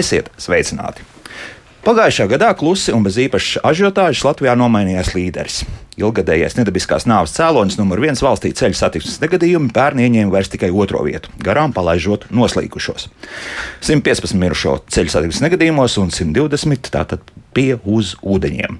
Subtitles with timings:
[0.00, 1.04] Esiet sveicināti!
[1.84, 5.62] Pagājušā gadā klusi un bez īpašas ažiotāžas Latvijā nomainījās līderis.
[6.00, 11.00] Ilgadējais nedabiskās nāves cēlonis numur viens valstī ceļu satiksmes negadījumi pērn ieņēma vairs tikai otro
[11.04, 13.08] vietu, garām palaižot noslīkušos.
[13.84, 17.24] 115 mirušo ceļu satiksmes negadījumos un 120 tātad
[17.56, 18.78] pie uz ūdeņiem.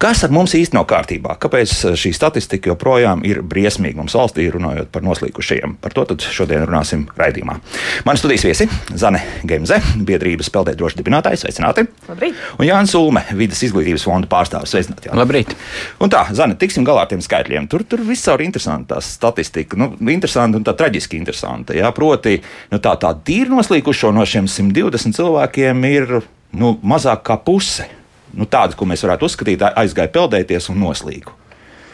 [0.00, 1.36] Kas ar mums īsti nav kārtībā?
[1.40, 5.76] Kāpēc šī statistika joprojām ir briesmīga mums valstī, runājot par noslīkušajiem?
[5.80, 7.58] Par to šodien runāsim raidījumā.
[8.04, 8.68] Mani studijas viesi-
[9.02, 11.86] Zane Gemze, biedrības Peldēt droši dibinātājs, sveicināti!
[12.08, 12.34] Labrīt!
[12.58, 15.08] Un Jānis Ulme, vidas izglītības fonda pārstāvis, sveicināti!
[15.08, 15.20] Jāni.
[15.20, 15.54] Labrīt!
[16.00, 17.68] Un tā, Zane, tiksim galā ar tiem skaitļiem.
[17.70, 19.78] Tur, tur viscaur interesanta tā statistika.
[19.78, 21.76] Nu, interesanti un tā traģiski interesanta.
[21.76, 22.40] Jā, proti,
[22.72, 26.20] nu, tā, tā tīri noslīkušo no šiem 120 cilvēkiem ir
[26.56, 27.86] nu, mazāk kā puse.
[28.36, 31.34] Nu, tādas, ko mēs varētu uzskatīt, aizgāja peldēties un noslīgu.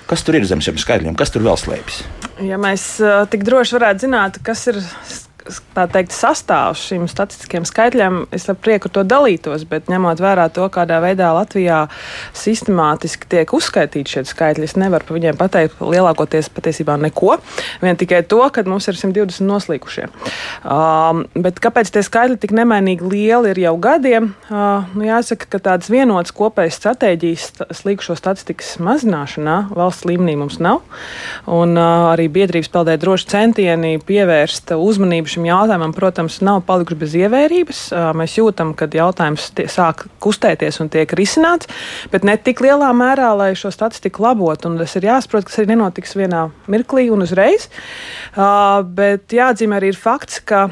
[0.06, 2.02] Kas tur ir zem šiem skaitļiem, kas tur vēl slēpjas?
[2.46, 4.78] Ja mēs uh, tik droši varētu zināt, kas ir
[5.92, 10.98] teikt, sastāvs šiem statistiskiem skaitļiem, es ar prieku to dalītos, bet ņemot vērā to, kādā
[11.04, 11.84] veidā Latvijā
[12.36, 17.36] sistemātiski tiek uzskaitīti šie skaitļi, es nevaru par viņiem pateikt lielākoties patiesībā neko.
[17.82, 20.08] Vien tikai to, ka mums ir 120 noslīkušie.
[20.62, 24.32] Um, bet kāpēc tie skaitļi tik nemainīgi lieli ir jau gadiem?
[24.50, 27.48] Uh, nu, jāsaka, ka tādas vienotas kopējas stratēģijas
[27.80, 30.82] slīkušo statistikas mazināšanā valsts līmenī mums nav.
[31.50, 37.14] Un uh, arī biedrības peldē droši centieni pievērst uzmanību šim jautājumam, protams, nav palikuši bez
[37.20, 37.80] ievērības.
[38.16, 41.68] Mēs jūtam, ka jautājums sāk kustēties un tiek risināts,
[42.12, 44.70] bet ne tik lielā mērā, lai šo statistiku labotu.
[44.70, 47.68] Un tas ir jāsaprot, ka tas arī nenotiks vienā mirklī un uzreiz.
[48.96, 50.66] Bet jāatzīmē arī fakts, ka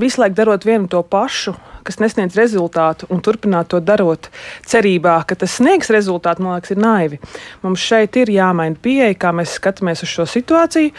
[0.00, 4.28] visu laiku darot vienu to pašu kas nesniedz rezultātu, un turpināt to darot
[4.66, 7.20] cerībā, ka tas sniegs rezultātu, man liekas, ir naivi.
[7.62, 10.92] Mums šeit ir jāmaina pieeja, kā mēs skatāmies uz šo situāciju,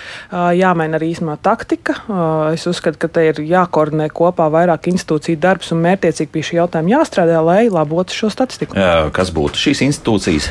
[0.58, 1.98] jāmaina arī īstenībā taktika.
[2.54, 6.96] Es uzskatu, ka te ir jākoordinē kopā vairāk institūciju darbs un mērķiecīgi pie šī jautājuma
[6.96, 8.80] jāstrādā, lai labotu šo statistiku.
[8.80, 10.50] Jā, kas būtu šīs institūcijas?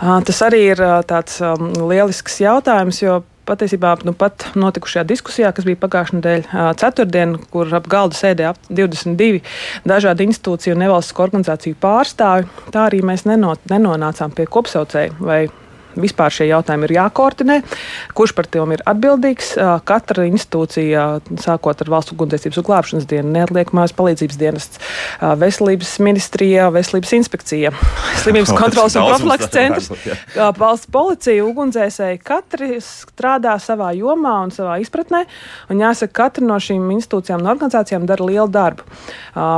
[0.00, 6.18] Tas arī ir tāds lielisks jautājums, jo patiesībā nu, pat notikušajā diskusijā, kas bija pagājušā
[6.20, 9.42] nedēļa ceturtdien, kur ap galda sēdēja ap 22
[9.88, 15.44] dažādu institūciju un nevalstisku organizāciju pārstāvi, tā arī mēs nenonācām pie kopsaucēja vai
[16.00, 17.60] vispār šie jautājumi ir jākoordinē.
[18.16, 19.54] Kurš par tiem ir atbildīgs?
[19.88, 21.06] Katra institūcija,
[21.42, 24.82] sākot ar valsts ugunsdzēsības un glābšanas dienu, neatliekamās palīdzības dienests,
[25.40, 27.72] veselības ministrija, veselības inspekcija,
[28.24, 29.90] slimības kontrolas un profilaks centrs,
[30.58, 32.22] valsts policija, ugunsdzēsēji.
[32.24, 35.24] Katri strādā savā jomā un savā izpratnē.
[35.72, 38.86] Un jāsaka, katra no šīm institūcijām un organizācijām dara lielu darbu.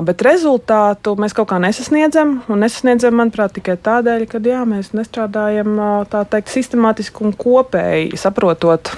[0.06, 2.40] Bet rezultātu mēs kaut kā nesasniedzam.
[2.52, 5.78] Un nesasniedzam, manuprāt, tikai tādēļ, ka jā, mēs nestrādājam
[6.12, 8.92] tā teikt, sistemātiski un kopēji saprotot.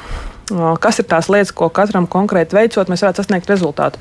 [0.80, 4.00] Kas ir tās lietas, ko katram konkrēti veicot, mēs varētu sasniegt rezultātu.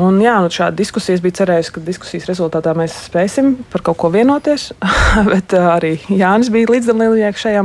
[0.00, 4.08] Un, jā, nu, šāda diskusijas bija cerējusi, ka diskusijas rezultātā mēs spēsim par kaut ko
[4.14, 4.70] vienoties.
[5.32, 7.56] Bet arī Jānis bija līdzdalībnieks šai,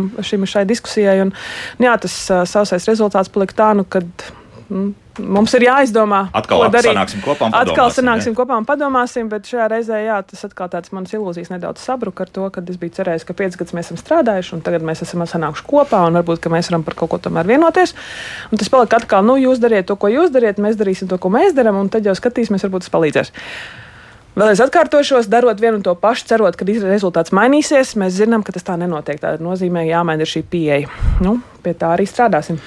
[0.51, 1.21] šai diskusijai.
[1.23, 1.31] Un,
[1.79, 2.17] jā, tas
[2.51, 4.27] sausais rezultāts palika tā, nu, kad.
[4.69, 6.91] Mm, Mums ir jāizdomā, atkal, ko darīt.
[6.91, 7.71] Sanāksim kopā un padomāsim.
[7.71, 8.37] Atkal sanāksim jā.
[8.39, 12.33] kopā un padomāsim, bet šajā reizē jā, tas atkal tāds manas ilūzijas nedaudz sabruka ar
[12.35, 15.23] to, ka es biju cerējis, ka piecus gadus mēs esam strādājuši, un tagad mēs esam
[15.23, 17.95] sanākuši kopā, un varbūt mēs varam par kaut ko tomēr vienoties.
[18.51, 21.31] Un tas palika atkal, nu, jūs dariet to, ko jūs dariet, mēs darīsim to, ko
[21.31, 23.31] mēs darām, un tad jau skatīsimies, varbūt tas palīdzēs.
[24.35, 27.93] Vēlreiz atkārtošos, darot vienu un to pašu, cerot, ka rezultāts mainīsies.
[27.95, 29.21] Mēs zinām, ka tas tā nenotiek.
[29.21, 30.89] Tā nozīmē, jāmaina šī pieeja.
[31.23, 32.59] Nu, pie tā arī strādāsim.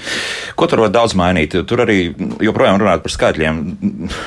[0.56, 1.58] Ko tur var daudz mainīt?
[1.68, 1.98] Tur arī
[2.40, 3.60] joprojām runājot par skaitļiem.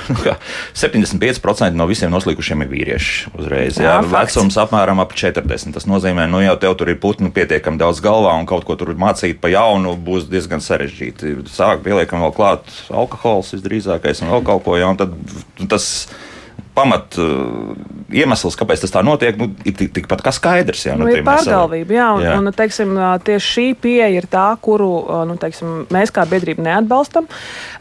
[0.85, 3.81] 75% no visiem noslīkušiem ir vīrieši uzreiz.
[3.81, 5.73] Jā, jā vecums apmēram ap 40.
[5.79, 8.93] Tas nozīmē, nu jau tev tur ir putnu pietiekami daudz galvā un kaut ko tur
[8.93, 11.39] mācīt pa jaunu būs diezgan sarežģīti.
[11.49, 15.17] Sāk pieliekam vēl klāt alkohols visdrīzākais un vēl kaut ko, ja, un tad
[15.71, 15.89] tas
[16.75, 17.73] pamat uh,
[18.11, 20.85] iemesls, kāpēc tas tā notiek, nu, ir tik, tikpat kā skaidrs.
[20.87, 22.35] Jā, nu, ir pārgalvība, jā, un, jā.
[22.39, 22.93] un teiksim,
[23.27, 24.89] tieši šī pieeja ir tā, kuru
[25.29, 27.27] nu, teiksim, mēs kā biedrība neatbalstam.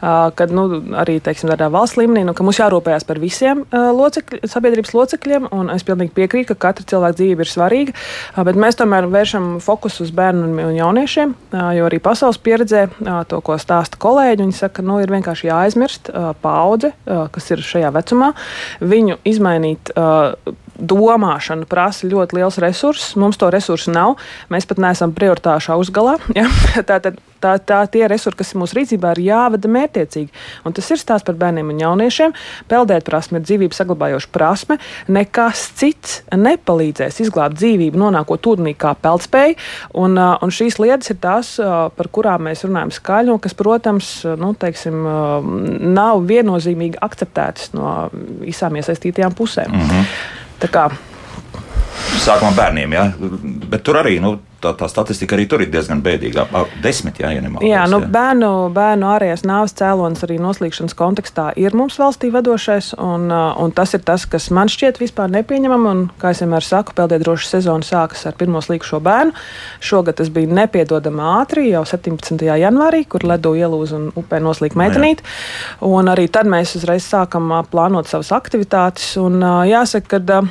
[0.01, 0.65] Kad nu,
[0.99, 5.85] arī teiksim, tādā valsts līmenī nu, mums jārūpējas par visiem locekļ, sabiedrības locekļiem, un es
[5.87, 7.95] pilnīgi piekrītu, ka katra cilvēka dzīve ir svarīga,
[8.47, 11.35] bet mēs tomēr vēršam fokusu uz bērniem un jauniešiem,
[11.77, 12.87] jo arī pasaules pieredzē
[13.29, 16.11] to, ko stāsta kolēģi, viņi saka, ka nu, ir vienkārši jāaizmirst
[16.41, 18.31] paudze, kas ir šajā vecumā
[18.81, 19.93] viņu izmainīt.
[19.95, 23.15] Uh, domāšana prasa ļoti liels resursus.
[23.19, 24.17] Mums to resursu nav.
[24.49, 26.17] Mēs pat neesam prioritāšu uzgalā.
[26.41, 26.47] Ja?
[26.87, 30.29] Tātad tā, tā, tie resursi, kas ir mūsu rīcībā, ir jāvada mērķiecīgi.
[30.67, 32.35] Un tas ir stāsts par bērniem un jauniešiem.
[32.71, 34.77] Peldēt prasme ir dzīvības saglabājoša prasme.
[35.11, 39.57] Nekas cits nepalīdzēs izglābt dzīvību, nonākot ūdenī kā peldspēja.
[40.01, 41.53] Un, un šīs lietas ir tās,
[41.97, 45.01] par kurām mēs runājam skaļi, un kas, protams, nu, teiksim,
[45.95, 47.95] nav viennozīmīgi akceptētas no
[48.41, 49.71] visām iesaistītajām pusēm.
[49.71, 50.11] Mm -hmm.
[50.61, 50.89] Tā kā
[52.21, 53.05] sākumā bērniem, ja?
[53.69, 56.45] bet tur arī nu, tā, tā statistika arī tur ir diezgan bēdīga.
[56.83, 57.67] Desmit, jā, ja nemaldos.
[57.67, 58.09] Jā, nu, jā.
[58.13, 63.95] Bērnu, bērnu ārējās nāves cēlonis arī noslīkšanas kontekstā ir mums valstī vadošais, un, un tas
[63.97, 65.87] ir tas, kas man šķiet vispār nepieņemam.
[65.91, 69.35] Un, kā es vienmēr saku, peldēdroša sezona sākas ar pirmo slīkušo bērnu.
[69.83, 72.45] Šogad tas bija nepiedodami ātri, jau 17.
[72.61, 75.25] janvārī, kur ledu ielūza un upē noslīka nu meitenīte.
[75.87, 79.15] Un arī tad mēs uzreiz sākam plānot savas aktivitātes.
[79.21, 80.41] Un, jāsaka, ka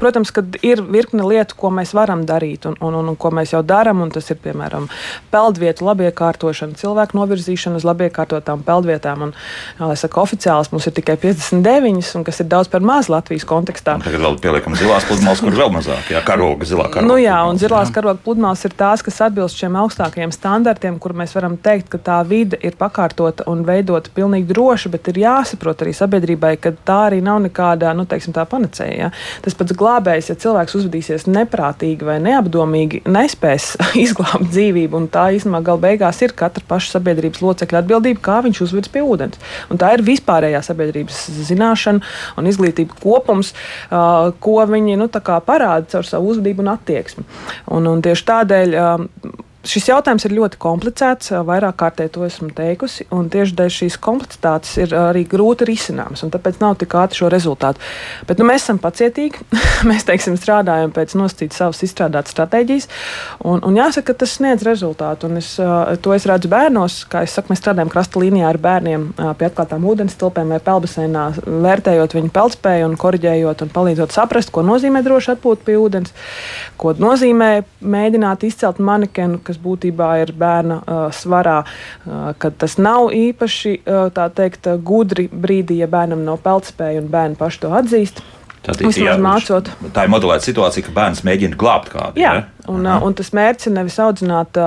[0.00, 3.54] Protams, ka ir virkne lietu, ko mēs varam darīt un, un, un, un ko mēs
[3.54, 4.04] jau darām.
[4.12, 4.86] Tas ir piemēram
[5.32, 9.24] peldvietu labiekārtošana, cilvēku novirzīšana uz labiekārtotām peldvietām.
[9.28, 9.32] Un,
[9.78, 13.96] jau saka, oficiāls mums ir tikai 59, un kas ir daudz par maz Latvijas kontekstā.
[13.98, 17.08] Un tagad vēl pieliekam zilās pludmales, kur vēl mazāk, jā, karoga, zilā karoga.
[17.08, 21.34] Nu jā, un zilās karoga pludmales ir tās, kas atbilst šiem augstākajiem standartiem, kur mēs
[21.36, 25.94] varam teikt, ka tā vide ir pakārtota un veidota pilnīgi droši, bet ir jāsaprot arī
[25.96, 28.96] sabiedrībai, ka tā arī nav nekāda, nu, teiksim, tā panacēja.
[29.06, 29.10] Ja?
[29.44, 33.74] Tas pats glābējs, ja cilvēks uzvedīsies neprātīgi vai neapdomīgi, nespēs
[34.04, 35.04] izglābt dzīvību.
[35.14, 39.40] Tā īstenībā gala beigās ir katra paša sabiedrības locekļa atbildība, kā viņš uzvedas pie ūdens.
[39.70, 45.10] Un tā ir vispārējā sabiedrības zināšana un izglītība kopums, uh, ko viņi nu,
[45.46, 47.26] parāda caur savu uzvedību un attieksmi.
[47.76, 53.06] Un, un tieši tādēļ uh, Šis jautājums ir ļoti komplicēts, vairāk kārtē to esmu teikusi,
[53.14, 57.30] un tieši dēļ šīs kompleksitātes ir arī grūti risināms, un tāpēc nav tik ātri šo
[57.32, 57.82] rezultātu.
[58.28, 59.42] Bet nu, mēs esam pacietīgi,
[59.90, 62.86] mēs teiksim, strādājam pēc nosacītas savas izstrādātas stratēģijas,
[63.48, 65.32] un, un jāsaka, ka tas sniedz rezultātu.
[65.40, 65.50] Es,
[66.04, 69.84] to es redzu bērnos, kā es saku, mēs strādājam krasta līnijā ar bērniem pie atklātām
[69.90, 71.26] ūdens tilpēm vai peldbaseinā,
[71.66, 76.14] vērtējot viņu peldspēju un korģējot un palīdzot saprast, ko nozīmē droši atpūt pie ūdens,
[76.78, 77.50] ko nozīmē
[77.82, 84.30] mēģināt izcelt manekenu, kas būtībā ir bērna uh, svarā, uh, ka tas nav īpaši uh,
[84.36, 88.24] teikt, gudri brīdī, ja bērnam nav peldspēja un bērni paši to atzīst.
[88.66, 89.68] Tad, jā, mācot.
[89.94, 92.18] Tā ir modelēta situācija, ka bērns mēģina glābt kādu.
[92.18, 92.66] Jā, ja?
[92.72, 92.98] un, Aha.
[93.06, 94.58] un tas mērķis ir nevis audzināt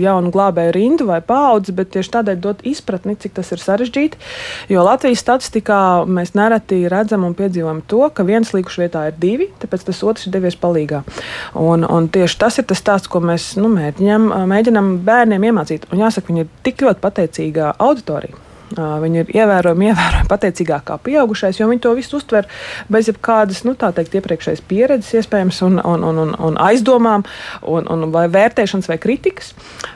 [0.00, 4.18] jaunu glābēju rindu vai paudzi, bet tieši tādēļ dot izpratni, cik tas ir sarežģīti.
[4.74, 5.78] Jo Latvijas statistikā
[6.10, 10.26] mēs nereti redzam un piedzīvojam to, ka viens līkušu vietā ir divi, tāpēc tas otrs
[10.26, 11.04] ir devies palīgā.
[11.54, 15.86] Un, un tieši tas ir tas stāsts, ko mēs nu, mēģinām, mēģinām bērniem iemācīt.
[15.92, 18.42] Un jāsaka, viņi ir tik ļoti pateicīga auditorija.
[18.74, 22.48] Viņi ir ievērojami, ievērojami pateicīgāki kā pieaugušais, jo viņi to visu uztver
[22.90, 27.26] bez jebkādas, nu, tā teikt, iepriekšējas pieredzes, iespējams, un, un, un, un, un aizdomām,
[27.70, 29.52] un, un vai vērtēšanas vai kritikas.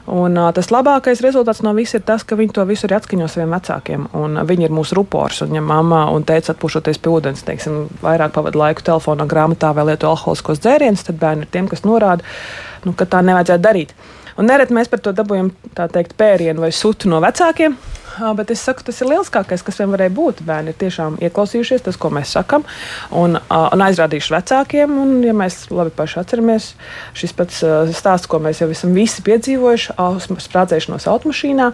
[0.07, 3.55] Un, tas labākais rezultāts no visa ir tas, ka viņi to visu arī atskaņo saviem
[3.57, 4.07] vecākiem.
[4.19, 8.35] Un, viņi ir mūsu rupors, un ja mamma un teica, atpūšoties pie ūdens, teiksim, vairāk
[8.37, 12.23] pavadu laiku telefonā, grāmatā vai lieto alkoholiskos dzērienus, tad bērni ir tiem, kas norāda,
[12.87, 13.95] nu, ka tā nevajadzētu darīt.
[14.39, 17.75] Un nereti mēs par to dabūjam teikt, pērienu vai sutu no vecākiem.
[18.35, 20.43] Bet es saku, tas ir lielākais, kas vien varēja būt.
[20.47, 22.65] Bērni ir tiešām ieklausījušies tas, ko mēs sakām,
[23.15, 24.95] un, un aizrādījuši vecākiem.
[25.03, 26.71] Un, ja mēs labi paši atceramies,
[27.17, 27.61] šis pats
[27.97, 29.95] stāsts, ko mēs jau esam visi piedzīvojuši,
[30.45, 31.69] sprādzēšanos automašīnā.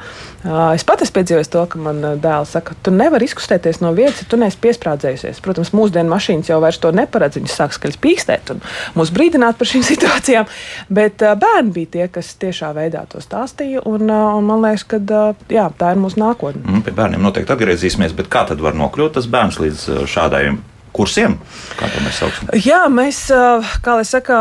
[0.76, 4.30] Es pat esmu piedzīvojis to, ka man dēls saka, tu nevari izkustēties no vietas, ja
[4.32, 5.42] tu neesi piesprādzējusies.
[5.46, 7.40] Protams, mūsdienu mašīnas jau vairs to neparedz.
[7.40, 8.64] Viņas sāk skaļi pīkstēt un
[8.98, 10.50] mūs brīdināt par šīm situācijām.
[10.94, 13.84] Bet bērni bija tie, kas tiešā veidā to stāstīja.
[13.90, 15.02] Un, un man liekas, ka
[15.52, 16.64] jā, tā ir mūsu nākotne nākotni.
[16.68, 20.58] Mm, pie bērniem noteikti atgriezīsimies, bet kā tad var nokļūt tas bērns līdz šādai
[20.96, 21.38] kursiem?
[21.76, 22.52] Kā to mēs saucam?
[22.56, 23.20] Jā, mēs,
[23.84, 24.40] kā jau saka,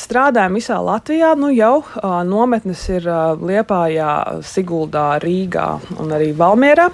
[0.00, 1.34] strādājam visā Latvijā.
[1.38, 1.82] Nu, jau
[2.26, 3.06] nometnes ir
[3.40, 5.66] Liepājā, Siguldā, Rīgā
[6.00, 6.88] un arī Valmierā.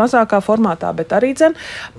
[0.00, 1.56] Mazākā formātā, bet arī dzen.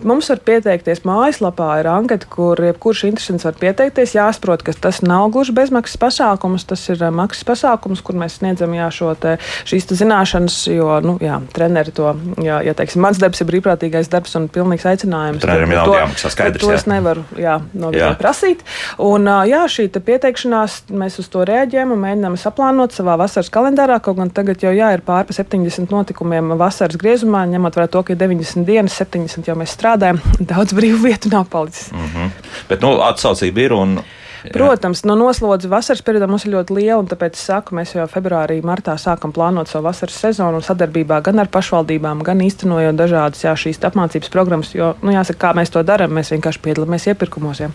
[0.07, 4.15] Mums var pieteikties mājaslapā, ir anketa, kur jebkurš interesants var pieteikties.
[4.15, 8.89] Jāsaprot, ka tas nav gluži bezmaksas pasākums, tas ir maksas pasākums, kur mēs sniedzam jā,
[9.19, 9.35] te,
[9.67, 14.11] šīs te zināšanas, jo, nu, jā, treneri to, jā, ja teiksim, mans darbs ir brīvprātīgais
[14.11, 15.41] darbs un pilnīgs aicinājums.
[15.43, 16.63] Trenerim jau jāmaksā jāmaksā skaidrs.
[16.63, 18.63] To es nevaru jā, no viņiem prasīt.
[19.01, 23.99] Un, jā, šī pieteikšanās, mēs uz to reaģējam un mēģinām saplānot savā vasaras kalendārā.
[24.03, 28.03] Kaut gan tagad jau jā, ir pār pa 70 notikumiem vasaras griezumā, ņemot vērā to,
[28.03, 30.21] ka ir 90 dienas, 70 jau mēs strādājam,
[30.53, 31.91] daudz brīvu vietu nav palicis.
[31.91, 32.33] Mm -hmm.
[32.69, 33.73] Bet nu, atsaucība ir.
[33.73, 34.01] Un...
[34.49, 38.57] Protams, no noslodzi vasaras periodā mums ir ļoti liela, un tāpēc saku, mēs jau februārī,
[38.65, 43.81] martā sākam plānot savu vasaras sezonu sadarbībā gan ar pašvaldībām, gan īstenojot dažādas jā, šīs
[43.91, 47.69] apmācības programmas, jo, nu, jāsaka, kā mēs to darām, mēs vienkārši piedalāmies iepirkumos, jā.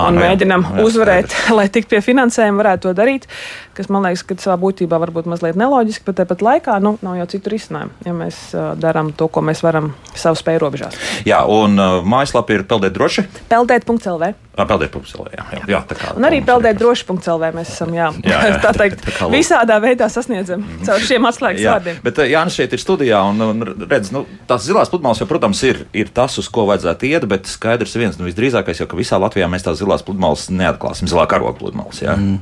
[0.00, 1.56] Un nu jā, mēģinam nu jā, uzvarēt, skaidrs.
[1.58, 3.28] lai tik pie finansējuma varētu to darīt,
[3.76, 7.28] kas man liekas, ka savā būtībā varbūt mazliet neloģiski, bet tāpat laikā, nu, nav jau
[7.36, 10.96] citu risinājumu, ja mēs uh, darām to, ko mēs varam savu spēju robežās.
[11.28, 13.28] Jā, un uh, mājaslapa ir peldēt droši.
[13.52, 15.20] Peldēt.lv Peldēt publiski.
[15.36, 16.05] Jā, jā, jā, tā kā.
[16.16, 18.58] Un arī peldēt droši.lv mēs esam, jā, Jā, jā.
[18.64, 21.98] tā teikt, Tā kā visādā veidā sasniedzam caur šiem atslēgas Jā, vārdiem.
[22.04, 25.62] bet uh, Jānis šeit ir studijā, un, un redz, nu, tās zilās pludmales, jau, protams,
[25.66, 29.18] ir, ir tas, uz ko vajadzētu iet, bet skaidrs viens, nu, visdrīzākais jau, ka visā
[29.22, 32.02] Latvijā mēs tās zilās pludmales neatklāsim, zilā karoga pludmales.
[32.04, 32.14] Jā.
[32.18, 32.38] Mm.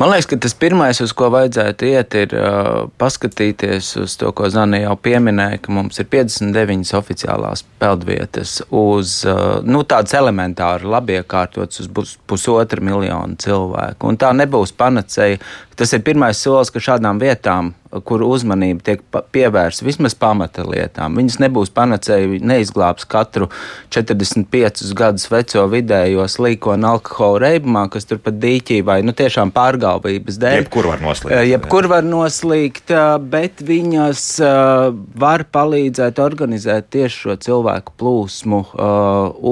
[0.00, 4.48] Man liekas, ka tas pirmais, uz ko vajadzētu iet, ir uh, paskatīties uz to, ko
[4.52, 11.18] Zana jau pieminēja, ka mums ir 59 oficiālās peldvietas uz uh, nu, tādas elementāri labi
[11.20, 13.01] iekārtotas uz pus, pusotra miljonu
[13.42, 14.08] cilvēku.
[14.08, 15.40] Un tā nebūs panacēja.
[15.76, 19.02] Tas ir pirmais solis, ka šādām vietām, kur uzmanība tiek
[19.34, 23.50] pievērsta vismaz pamata lietām, viņas nebūs panacēja, neizglābs katru
[23.92, 29.52] 45 gadus veco vidējo slīko un alkohola reibumā, kas tur pat dīķī vai nu, tiešām
[29.52, 30.56] pārgalvības dēļ.
[30.62, 31.34] Jebkur var noslīgt.
[31.36, 33.02] Eh, Jebkur var noslīgt, eh,
[33.34, 34.86] bet viņas eh,
[35.26, 38.62] var palīdzēt organizēt tieši šo cilvēku plūsmu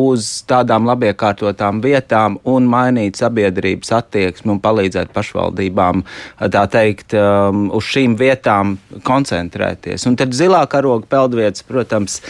[0.01, 6.03] uz tādām labiekārtotām vietām un mainīt sabiedrības attieksmi un palīdzēt pašvaldībām,
[6.41, 8.77] tā teikt, eh, uz šīm vietām
[9.07, 10.07] koncentrēties.
[10.07, 12.21] Un tad zilā karoga peldvietas, protams,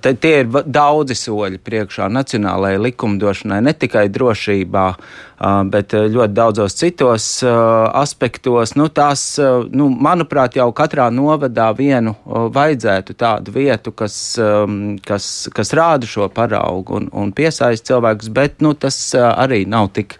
[0.00, 4.94] te- tie ir daudzi soļi priekšā nacionālajai likumdošanai, ne tikai drošībā,
[5.38, 7.52] Uh, bet uh, ļoti daudzos citos uh,
[8.00, 14.16] aspektos, nu, tās, uh, nu, manuprāt, jau katrā novadā vienu uh, vajadzētu tādu vietu, kas,
[14.42, 19.62] um, kas, kas rāda šo paraugu un, un piesaista cilvēkus, bet nu, tas uh, arī
[19.70, 20.18] nav tik.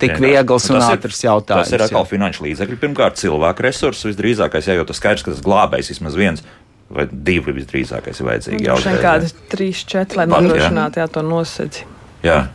[0.00, 0.30] Tik Vienkārši.
[0.32, 1.68] viegls Nu, un ir- ātrs jautājums.
[1.68, 2.78] Tas ir atkal finanšu līdzekļi.
[2.80, 6.42] Pirmkārt, cilvēku resursi visdrīzākais, jā, jo tas skaidrs, ka tas glābējs vismaz viens
[6.90, 8.64] vai divi visdrīzākais ir vajadzīgi.
[8.64, 10.32] Droši vien jāuzreiz, kādi trīs, četri, lai jā.
[10.32, 11.84] nodrošinātu jā, to nosedzi.
[12.24, 12.48] Jā.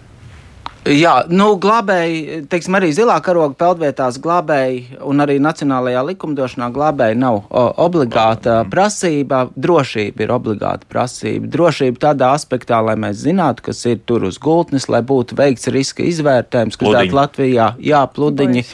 [0.85, 7.39] Jā, nu, glābēji, teiksim, arī zilā karoga peldvietās glābēji un arī nacionālajā likumdošanā glābēji nav
[7.49, 9.47] o, obligāta prasība.
[9.57, 11.49] Drošība ir obligāta prasība.
[11.55, 16.05] Drošība tādā aspektā, lai mēs zinātu, kas ir tur uz gultnes, lai būtu veikts riska
[16.05, 18.67] izvērtējums, kas tādā Latvijā, jā, pludiņi.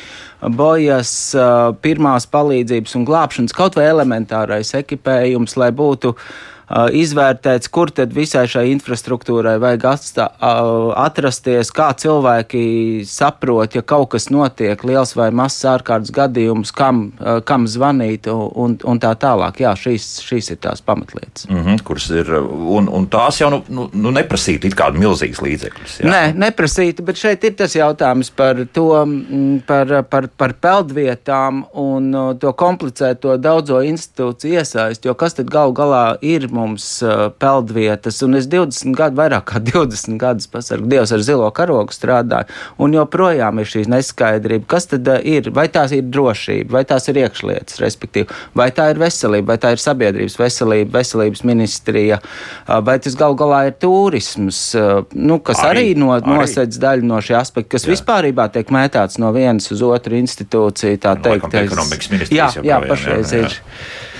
[0.57, 1.49] Bojas, ā,
[1.85, 6.31] pirmās palīdzības un glābšanas, kaut vai elementārais ekipējums, lai būtu uh,
[6.71, 14.11] izvērtēts, kur tad visai šai infrastruktūrai vajag atstā, uh, atrasties, kā cilvēki saprot, ja kaut
[14.13, 19.61] kas notiek, liels vai mazs ārkārtas gadījums, kam, uh, kam zvanīt un, un, tā tālāk.
[19.63, 21.47] Jā, šīs, šīs ir tās pamatlietas.
[21.49, 22.31] Mm -hmm, kuras ir,
[22.77, 25.99] un, un tās jau nu, nu, nu neprasītu it kādu milzīgas līdzekļus.
[25.99, 26.09] jā.
[26.09, 32.11] Nē, neprasītu, bet šeit ir tas jautājums par to, mm, par, par, par peldvietām un
[32.39, 35.07] to komplicēto daudzo institūciju iesaisti.
[35.07, 36.60] Jo kas tad galu galā ir mums
[37.03, 38.21] uh, peldvietas?
[38.25, 42.51] Un es 20 gadu, vairāk kā 20 gadus pasargu Dievs ar zilo karogu strādāju,
[42.81, 44.67] un joprojām ir šī neskaidrība.
[44.71, 45.51] Kas tad uh, ir?
[45.55, 49.73] Vai tās ir drošība, vai tās ir iekšlietas, respektīvi, vai tā ir veselība, vai tā
[49.75, 54.61] ir sabiedrības veselība, veselības ministrija, uh, vai tas galu galā ir turisms,
[55.15, 57.93] nu, kas Arī, arī, no, nosedz daļu no šī aspekta, kas Jā.
[57.95, 60.99] vispār tiek mētāts no vienas uz otru institūciju.
[61.01, 63.49] Tā Nu, teikt, ekonomikas ministrijas jā, jā, pašreiz jā, jā.
[63.49, 64.10] ir.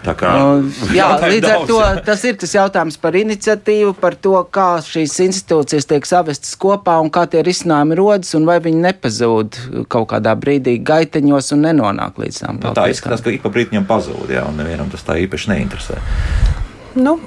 [0.00, 0.64] Tā kā, Uh,
[0.96, 1.88] jā, līdz ar daudz, to jā.
[2.06, 7.10] tas ir tas jautājums par iniciatīvu, par to, kā šīs institūcijas tiek savestas kopā un
[7.12, 9.60] kā tie risinājumi rodas, un vai viņi nepazūd
[9.92, 13.84] kaut kādā brīdī gaiteņos un nenonāk līdz tām Nu, tā izskatās, ka ik pa brīdim
[13.88, 16.00] pazūd, jā, un nevienam tas tā īpaši neinteresē.
[17.00, 17.18] Nu,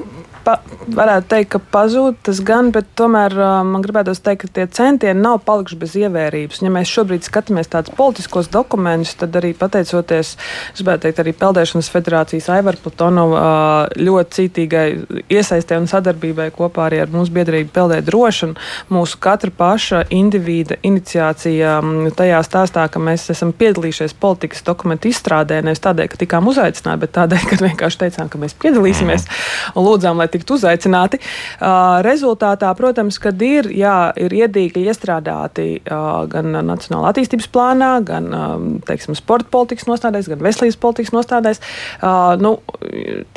[0.43, 0.57] pa,
[0.93, 5.21] varētu teikt, ka pazūd tas gan, bet tomēr uh, man gribētos teikt, ka tie centieni
[5.23, 6.61] nav palikuši bez ievērības.
[6.63, 11.91] Ja mēs šobrīd skatāmies tādus politiskos dokumentus, tad arī pateicoties, es gribētu teikt, arī Peldēšanas
[11.93, 14.87] federācijas Aivar Platonovu uh, ļoti cītīgai
[15.33, 18.55] iesaistē un sadarbībai kopā arī ar mūsu biedrību Peldēt droši un
[18.93, 25.61] mūsu katra paša individa iniciācija mm, tajā stāstā, ka mēs esam piedalījušies politikas dokumentu izstrādē,
[25.65, 29.27] nevis tādēļ, ka tikām uzaicināti, bet tādēļ, ka vienkārši teicām, ka mēs piedalīsimies
[29.73, 31.19] un lūdzām, lai tiktu uzaicināti.
[31.57, 38.29] Uh, rezultātā, protams, kad ir, jā, ir iedīgļi iestrādāti uh, gan Nacionālā attīstības plānā, gan
[38.33, 41.61] um, teiksim, sporta politikas nostādēs, gan veselības politikas nostādēs.
[42.01, 42.55] Uh, nu,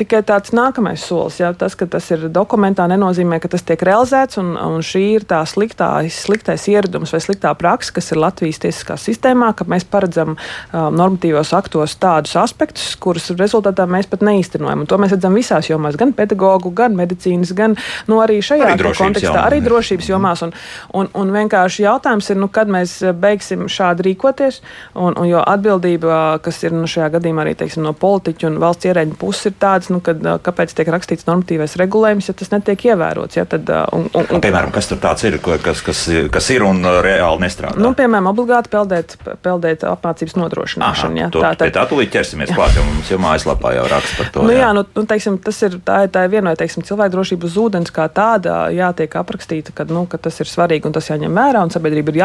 [0.00, 4.41] tikai tāds nākamais solis, jā, tas, ka tas ir dokumentā, nenozīmē, ka tas tiek realizēts,
[4.43, 8.99] un, un šī ir tā sliktā, sliktais ieradums vai sliktā praksa, kas ir Latvijas tiesiskā
[9.00, 14.85] sistēmā, ka mēs paredzam um, normatīvos aktos tādus aspektus, kurus rezultātā mēs pat neīstenojam.
[14.85, 17.76] Un to mēs redzam visās jomās, gan pedagoģu, gan gan medicīnas, gan
[18.11, 19.45] nu, arī šajā Arī kontekstā, jomā.
[19.49, 20.43] arī drošības jomās.
[20.47, 20.55] Un,
[20.97, 24.61] un, un vienkārši jautājums ir, nu, kad mēs beigsim šādi rīkoties,
[24.95, 28.88] un, un jo atbildība, kas ir nu, šajā gadījumā arī teiksim, no politiķu un valsts
[28.90, 32.87] ierēģu puses, ir tāda, nu, kad, ā, kāpēc tiek rakstīts normatīvais regulējums, ja tas netiek
[32.90, 33.38] ievērots.
[33.38, 36.83] Ja, tad, un, un, un, Piemēram, kas tur tāds ir, kas, kas, kas ir un
[37.05, 37.78] reāli nestrādā?
[37.81, 41.21] Nu, piemēram, obligāti peldēt, peldēt apmācības nodrošināšanu.
[41.21, 44.33] ja, tā, tā, pie tā tūlīt ķersimies klāt, jo mums jau mājaslapā jau raksta par
[44.35, 44.47] to.
[44.47, 47.45] Nu, jā, nu, nu, teiksim, tas ir, tā, tā ir viena no teiksim, cilvēku drošības
[47.49, 51.33] uz ūdens kā tāda, jātiek aprakstīta, ka, nu, ka tas ir svarīgi un tas jāņem
[51.33, 52.21] vērā, un sabiedrība ir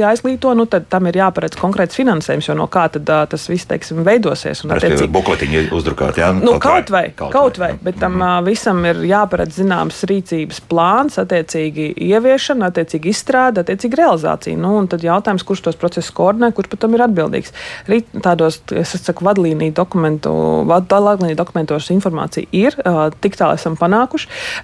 [0.00, 3.68] jāizglīto, nu, tad tam ir jāparedz konkrēts finansējums, jo no kā tad, ā, tas viss
[3.68, 4.64] teiksim, veidosies.
[4.64, 6.30] Un, attiecīgi- bukletiņi uzdrukāt, jā?
[6.36, 7.80] Nu, kaut vai, kaut vai, jā.
[7.82, 8.46] bet tam mm.
[8.48, 14.58] visam ir jāparedz zināms rīcības plāns, attiecīgi ieviešana, attiecīgi izstrāde, attiecīgi realizācija.
[14.60, 17.54] Nu, un tad jautājums, kurš tos procesus koordinē, kurš par tam ir atbildīgs.
[17.88, 20.32] Arī tādos, es saku, vadlīniju dokumentu,
[20.70, 23.89] vadlīniju dokumentos informācija ir, ā, tik tālu esam panākuši.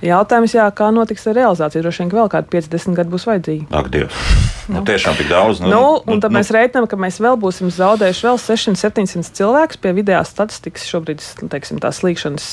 [0.04, 3.66] Jautājums, jā, kā notiks ar realizāciju, droši vien, vēl kādi 50 gadi būs vajadzīgi.
[3.74, 4.20] Ak, Dievs.
[4.66, 5.60] Nu, tiešām tik daudz.
[5.62, 10.32] Nu, un tad mēs rēķinām, ka mēs vēl būsim zaudējuši vēl 600-700 cilvēkus pie vidējās
[10.34, 12.48] statistikas šobrīd, teiksim, tās slīkšanas,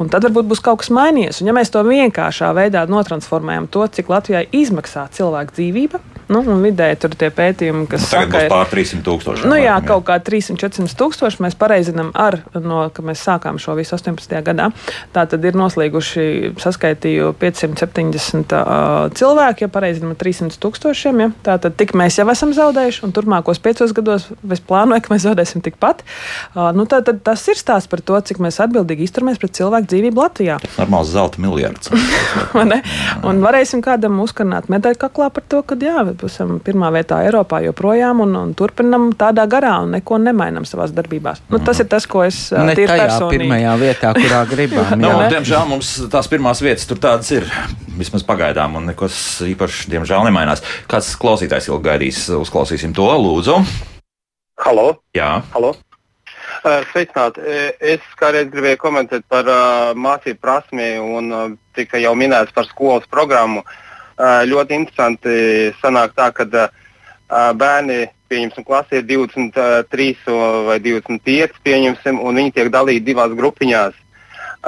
[0.00, 1.42] un tad varbūt būs kaut kas mainījies.
[1.42, 6.00] Un ja mēs to vienkāršā veidā notransformējam to, cik Latvijai izmaksā cilvēku dzīvība,
[6.32, 9.48] nu, un vidēji tur tie pētījumi, kas Nu, saka, būs pār 300 tūkstoši.
[9.48, 13.96] Nu, jā, kaut kā 300-400 tūkstoši mēs pareizinām ar, no, ka mēs sākām šo visu
[13.96, 14.34] 18.
[14.46, 14.70] gadā.
[15.14, 21.22] Tā tad ir noslīguši, saskaitīju 570 uh, cilvēki, ja pareizinām ar 300 tūkstošiem.
[21.24, 21.30] Ja?
[21.46, 25.26] Tā tad tik mēs jau esam zaudējuši, un turpmākos piecos gados es plānoju, ka mēs
[25.26, 26.04] zaudēsim tikpat.
[26.54, 29.90] Uh, nu, tā, tad tas ir stāsts par to, cik mēs atbildīgi izturamies pret cilvēku
[29.94, 30.58] dzīvību Latvijā.
[30.76, 31.92] Normāls zelta miljards.
[33.28, 38.24] Un varēsim kādam uzkarnāt medaļu kaklā par to, ka jā, esam pirmā vietā Eiropā joprojām
[38.24, 41.44] un, un turpinam tādā garā un neko nemainam savās darbībās.
[41.52, 43.38] Nu, tas ir tas, ko es Ne tajā personīgi.
[43.38, 44.90] pirmajā vietā, kurā gribam.
[44.98, 45.30] Nu, jā.
[45.36, 47.46] diemžēl mums tās pirmās vietas tur tādas ir.
[47.98, 50.62] Vismaz pagaidām, un nekas īpaši, diemžēl, nemainās.
[50.90, 53.58] Kāds klausītājs ilgi gaidīs, uzklausīsim to, lūdzu.
[54.62, 55.74] Halo, Jā, halo.
[56.90, 57.42] Sveicināti.
[57.78, 61.44] Es kādreiz gribēju komentēt par uh, mācību prasmi un uh,
[61.78, 63.62] tika jau minēts par skolas programmu.
[63.62, 63.84] Uh,
[64.18, 65.34] ļoti interesanti
[65.78, 66.86] sanāk tā, ka uh,
[67.28, 73.94] bērni, pieņemsim, klasē ir 23 vai 25, pieņemsim, un viņi tiek dalīti divās grupiņās.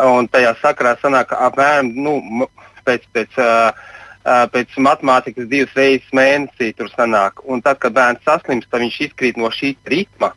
[0.07, 2.47] Un tajā sakarā sanāk, apmēram nu,
[2.87, 3.41] pēc, pēc,
[4.55, 7.43] pēc matemātikas divas reizes mēnesī tur sanāk.
[7.45, 10.33] Un tad, kad bērns saslimst, tad viņš izkrīt no šī ritma.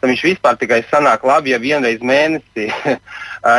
[0.00, 2.98] Tad viņš vispār tikai sanāk labi, ja vienreiz mēnesī uh,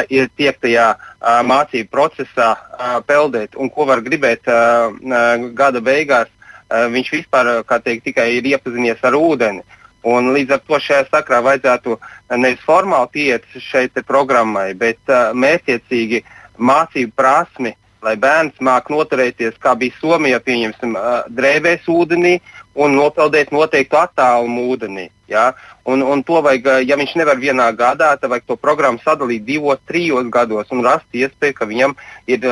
[0.17, 3.57] ir tiek tajā uh, mācību procesā uh, peldēt.
[3.57, 8.51] Un ko var gribēt uh, uh, gada beigās, uh, viņš vispār uh, teikt, tikai ir
[8.53, 9.65] iepazinies ar ūdeni.
[10.07, 11.97] Un līdz ar to šajā sakrā vajadzētu
[12.37, 16.21] nevis formāli pieiet šai te programmai, bet uh, mērķiecīgi
[16.57, 17.73] mācību prasmi,
[18.05, 22.37] lai bērns māk noturēties, kā bija Somijā, pieņemsim, uh, drēbēs ūdenī
[22.77, 25.07] un nopeldēt noteiktu attālumu ūdenī.
[25.27, 25.49] Ja?
[25.87, 29.81] Un, un to vajag, ja viņš nevar vienā gadā, tad vajag to programmu sadalīt divos,
[29.89, 31.97] trijos gados un rast iespēju, ka viņam
[32.29, 32.45] ir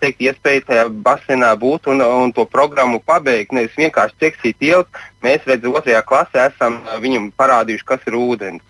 [0.00, 3.54] teikt, iespēja tajā basēnā būt un, un to programmu pabeigt.
[3.56, 8.64] Nevis vienkārši ceksīt ielas, mēs redzam, otrajā klasē esam viņam parādījuši, kas ir ūdens.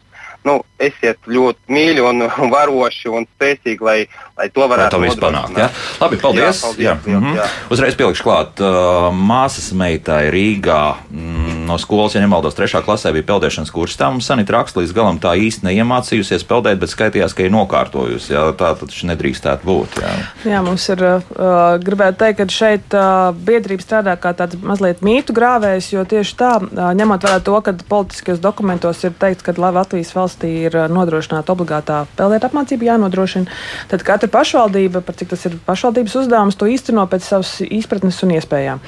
[0.47, 2.25] Nu, esiet ļoti mīļi un
[2.55, 3.99] varoši un spēcīgi, lai,
[4.39, 5.51] lai to lai varētu to visu panākt.
[5.53, 6.01] Nodrošināt.
[6.01, 6.63] Labi, paldies.
[6.63, 6.95] Jā, paldies, jā.
[7.13, 7.37] jā, Mhm.
[7.37, 7.47] jā.
[7.75, 8.61] Uzreiz pielikšu klāt.
[8.63, 13.97] Uh, māsas meitai Rīgā mm, no skolas, ja nemaldos, trešā klasē bija peldēšanas kurs.
[13.99, 18.33] Tā mums sanita raksta līdz galam tā īsti neiemācījusies peldēt, bet skaitījās, ka ir nokārtojusi.
[18.33, 19.99] Jā, tā taču nedrīkstētu būt.
[20.01, 20.13] Jā.
[20.49, 25.35] Jā, mums ir, uh, gribētu teikt, ka šeit uh, biedrība strādā kā tāds mazliet mītu
[25.37, 29.73] grāvējs, jo tieši tā, uh, ņemot vērā to, ka politiskajos dokumentos ir teikts, ka lai
[29.75, 33.51] Latvijas valstī ir uh, nodrošināta obligātā peldēt apmācība jānodrošina,
[33.91, 38.35] tad katra pašvaldība, par cik tas ir pašvaldības uzdevums, to īsteno pēc savas izpratnes un
[38.37, 38.81] iespējām.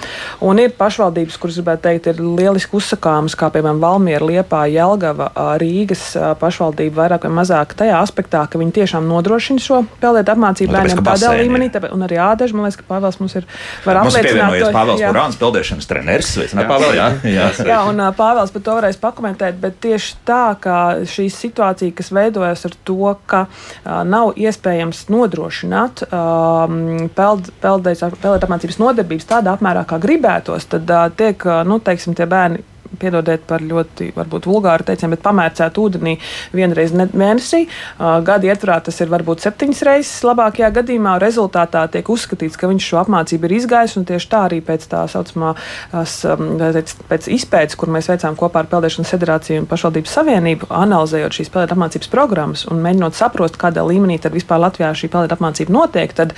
[0.46, 6.04] Un ir pašvaldības, kuras, gribētu teikt, ir lieliski uzsakāmas, kā piemēram Valmiera, Liepā, Jelgava, Rīgas
[6.40, 11.32] pašvaldība vairāk vai mazāk tajā aspektā, ka viņi tiešām nodrošina šo peldēt apmācību bērniem tādā
[11.40, 11.74] līmenī, ir.
[11.76, 13.46] tāpēc, un arī ādaži, man liekas, ka Pāvils mums ir
[13.84, 14.30] var Mums ir apliecināt.
[14.30, 15.10] pievienojies to- Pāvils jā.
[15.12, 16.30] Burāns, peldēšanas treneris.
[16.30, 20.56] Sveicināt, Pāvēl, jā, jā, Jā, un uh, Pāvils par to varēs pakomentēt, bet tieši tā,
[20.60, 23.46] ka šī situācija, kas veidojas ar to, ka
[24.04, 25.29] nav iespējams nodrošināt
[26.08, 32.16] um, peld, peldēt apmācības nodarbības tādā apmērā, kā gribētos, tad uh, tiek, uh, nu, teiksim,
[32.18, 32.64] tie bērni
[32.98, 36.16] piedodiet par ļoti varbūt vulgāru teicienu, bet pamērcēt ūdenī
[36.56, 37.66] vienreiz mēnesī.
[37.98, 41.16] Gada ietvarā tas ir varbūt septiņas reizes labākajā gadījumā.
[41.22, 45.04] Rezultātā tiek uzskatīts, ka viņš šo apmācību ir izgājis, un tieši tā arī pēc tā
[45.10, 45.54] saucamā
[47.10, 51.74] pēc izpētes, kur mēs veicām kopā ar Peldēšanas federāciju un pašvaldības savienību, analizējot šīs peldēt
[51.74, 56.34] apmācības programmas un mēģinot saprast, kādā līmenī tad vispār Latvijā šī peldēt apmācība notiek, tad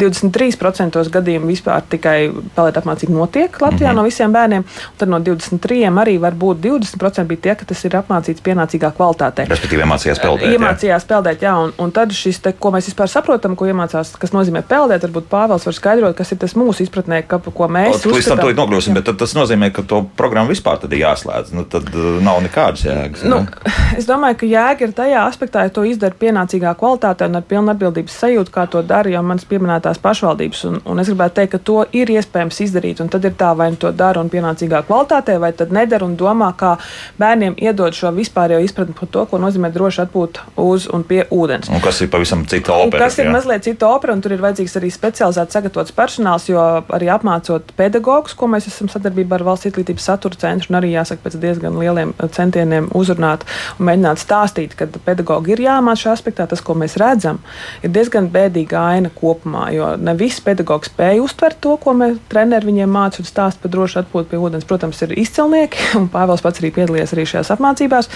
[0.00, 2.18] 23% gadījumu vispār tikai
[2.56, 3.96] peldēt apmācība notiek Latvijā -hmm.
[3.96, 7.84] no visiem bērniem, un tad no 23 arī var būt 20% bija tie, ka tas
[7.86, 9.46] ir apmācīts pienācīgā kvalitātē.
[9.50, 10.54] Respektīvi, iemācījās peldēt.
[10.54, 11.10] Iemācījās jā.
[11.10, 14.64] peldēt, jā, un, un tad šis, te, ko mēs vispār saprotam, ko iemācās, kas nozīmē
[14.68, 18.04] peldēt, varbūt Pāvils var skaidrot, kas ir tas mūsu izpratnē, ka, ko mēs.
[18.08, 21.54] Līdz tam to nokļūsim, bet tas nozīmē, ka to programmu vispār ir jāslēdz.
[21.56, 23.24] Nu, tad uh, nav nekādas jēgas.
[23.28, 23.42] Nu,
[23.98, 27.72] es domāju, ka jēga ir tajā aspektā, ja to izdara pienācīgā kvalitātē un ar pilnu
[27.74, 30.64] atbildības sajūtu, kā to dara jau manas pieminētās pašvaldības.
[30.70, 33.02] Un, un es gribētu teikt, ka to ir iespējams izdarīt.
[33.04, 36.16] Un tad ir tā, vai nu to dara un pienācīgā kvalitātē, vai tad nedara un
[36.18, 36.74] domā, kā
[37.20, 41.70] bērniem iedod šo vispārējo izpratni par to, ko nozīmē droši atpūt uz un pie ūdens.
[41.72, 43.04] Un kas ir pavisam cita opera?
[43.06, 43.34] Kas ir jā?
[43.34, 46.60] mazliet cita opera, un tur ir vajadzīgs arī specializēts sagatavots personāls, jo
[46.94, 51.24] arī apmācot pedagogus, ko mēs esam sadarbībā ar valsts izglītības satura centru, un arī jāsaka
[51.26, 53.46] pēc diezgan lieliem centieniem uzrunāt
[53.78, 56.48] un mēģināt stāstīt, ka pedagogi ir jāmācās šajā aspektā.
[56.50, 57.40] Tas, ko mēs redzam,
[57.84, 62.70] ir diezgan bēdīga aina kopumā, jo ne visi pedagogi spēja uztvert to, ko mēs treneri
[62.70, 64.66] viņiem mācām un stāsta par drošu atpūtu pie ūdens.
[64.68, 68.10] Protams, ir izcilnieki, un Pāvils pats arī piedalījies arī šajās apmācībās.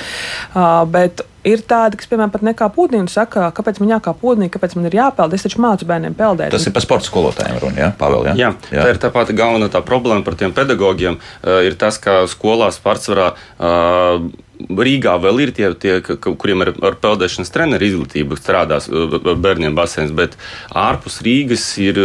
[0.53, 4.51] Uh, bet ir tādi, kas, piemēram, pat nekāp ūdenī un saka, kāpēc man jākāp ūdenī,
[4.53, 5.37] kāpēc man ir jāpeld.
[5.37, 6.53] Es taču mācu bērniem peldēt.
[6.55, 7.93] Tas ir par sporta skolotājiem runa, ja?
[7.99, 8.37] Pavēl, ja?
[8.39, 11.21] Jā, jā, tā ir tā pati galvenā tā problēma par tiem pedagogiem.
[11.43, 13.33] Uh, ir tas, ka skolās pārsvarā.
[13.59, 20.11] Uh, Rīgā vēl ir tie, tie kuriem ir ar peldēšanas treneru izglītību, strādās bērniem basēns,
[20.17, 20.35] bet
[20.75, 22.01] ārpus Rīgas ir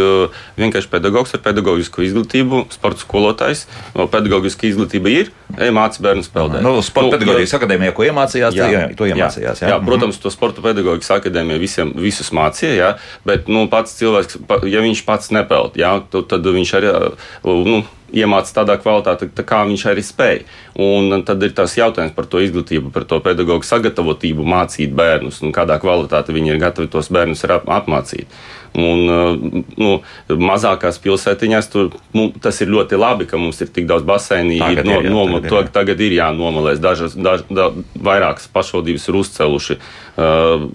[0.60, 3.64] vienkārši pedagogs ar pedagoģisku izglītību, sporta skolotājs.
[3.94, 6.62] Pedagoģiska izglītība ir, ej mācīt bērnus peldēt.
[6.64, 9.64] Nu, sporta nu, pedagoģijas akadēmijā, ko iemācījās, jā, jā, to iemācījās.
[9.64, 12.94] Jā, jā, jā protams, to sporta pedagoģijas akadēmijā visiem visus mācīja, jā,
[13.26, 14.40] bet nu, pats cilvēks,
[14.70, 16.94] ja viņš pats nepeld, jā, tad viņš arī.
[17.44, 17.82] Nu,
[18.14, 20.44] iemācīt tādā kvalitātē, tā kā viņš arī spēja.
[20.80, 25.54] Un tad ir tas jautājums par to izglītību, par to pedagoģu sagatavotību, mācīt bērnus un
[25.54, 28.30] kādā kvalitātē viņi ir gatavi tos bērnus apmācīt.
[28.74, 29.90] Un, uh, nu,
[30.26, 34.56] mazākās pilsētiņās tur, nu, tas ir ļoti labi, ka mums ir tik daudz baseini.
[34.58, 35.74] Tagad, ir, no, ir, jā, noma, tagad, ir, jā.
[35.76, 36.80] tagad ir jānomalēs.
[36.82, 40.66] Dažas, daž, da, vairākas pašvaldības ir uzceluši uh,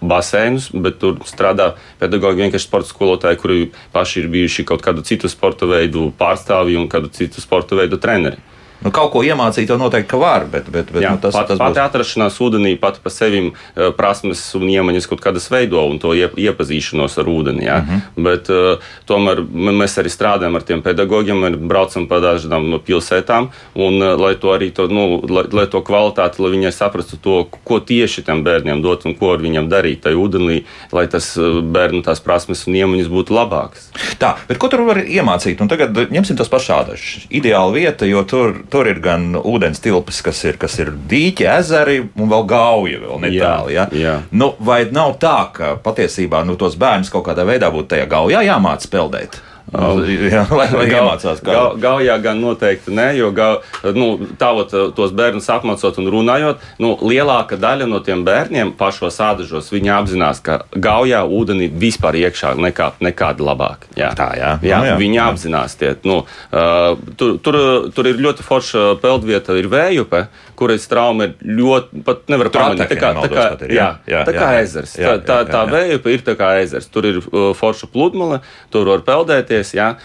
[0.00, 3.60] baseinus, bet tur strādā pedagoģi vienkārši sporta skolotāji, kuri
[3.92, 8.40] paši ir bijuši kaut kādu citu sporta veidu pārstāvji un kādu citu sporta veidu treneri.
[8.84, 11.60] Nu, kaut ko iemācīt jau noteikti, var, bet, bet, bet Jā, nu, tas, pat, tas
[11.60, 11.82] pati būs...
[11.86, 16.36] atrašanās ūdenī pati par sevi uh, prasmes un iemaņas kaut kādas veido un to iep,
[16.36, 17.64] iepazīšanos ar ūdeni.
[17.64, 17.94] Uh mhm.
[17.94, 18.24] -huh.
[18.28, 19.40] Bet uh, tomēr
[19.80, 24.70] mēs arī strādājam ar tiem pedagogiem, braucam pa dažādām pilsētām, un uh, lai to arī
[24.70, 29.06] to, nu, lai, lai to kvalitāti, lai viņi saprastu to, ko tieši tam bērniem dot
[29.06, 33.32] un ko ar viņiem darīt tajā ūdenī, lai tas bērnu tās prasmes un iemaņas būtu
[33.32, 33.88] labākas.
[34.18, 35.60] Tā, bet ko tur var iemācīt?
[35.60, 37.26] Un tagad ņemsim tos pašādus.
[37.30, 42.00] Ideāla vieta, jo tur tur ir gan ūdens tilpes, kas ir, kas ir dīķi, ezeri
[42.02, 43.74] un vēl gauja vēl netālu.
[43.74, 43.86] Ja?
[43.94, 44.18] Jā.
[44.34, 48.42] Nu, vai nav tā, ka patiesībā nu, tos bērnus kaut kādā veidā būtu tajā gaujā
[48.48, 49.38] jāmācīt peldēt?
[50.34, 51.40] Jā, lai Gal, iemācās.
[51.40, 51.50] Kā.
[51.50, 53.62] Gal, gaujā gan noteikti nē, jo gal,
[53.96, 59.72] nu, tālot tos bērnus apmācot un runājot, nu, lielāka daļa no tiem bērniem pašos ādažos
[59.72, 63.90] viņi apzinās, ka gaujā ūdenī vispār iekšā nekā, nekāda labāka.
[63.98, 64.12] Jā.
[64.18, 64.52] Tā, jā.
[64.62, 65.28] jā, nu, jā viņi jā.
[65.32, 65.78] apzinās.
[65.80, 67.60] Tie, nu, uh, tur, tur,
[67.96, 70.26] tur ir ļoti forša peldvieta, ir vējupe,
[70.58, 72.84] kuras trauma ir ļoti, pat nevar pamanīt.
[72.92, 74.94] Tā kā, tā kā, ir, jā, jā, tā kā jā, ezers.
[75.00, 76.86] Jā, jā, tā, tā, vējupe ir tā kā ezers.
[76.94, 78.40] Tur ir uh, forša pludmale,
[78.74, 79.96] tur var peldēties iedomāties, ja?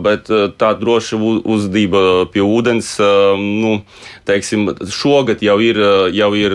[0.00, 0.28] bet
[0.58, 2.96] tā droša uzdība pie ūdens,
[3.36, 3.82] nu,
[4.24, 5.76] teiksim, šogad jau ir.
[6.16, 6.52] Jau ir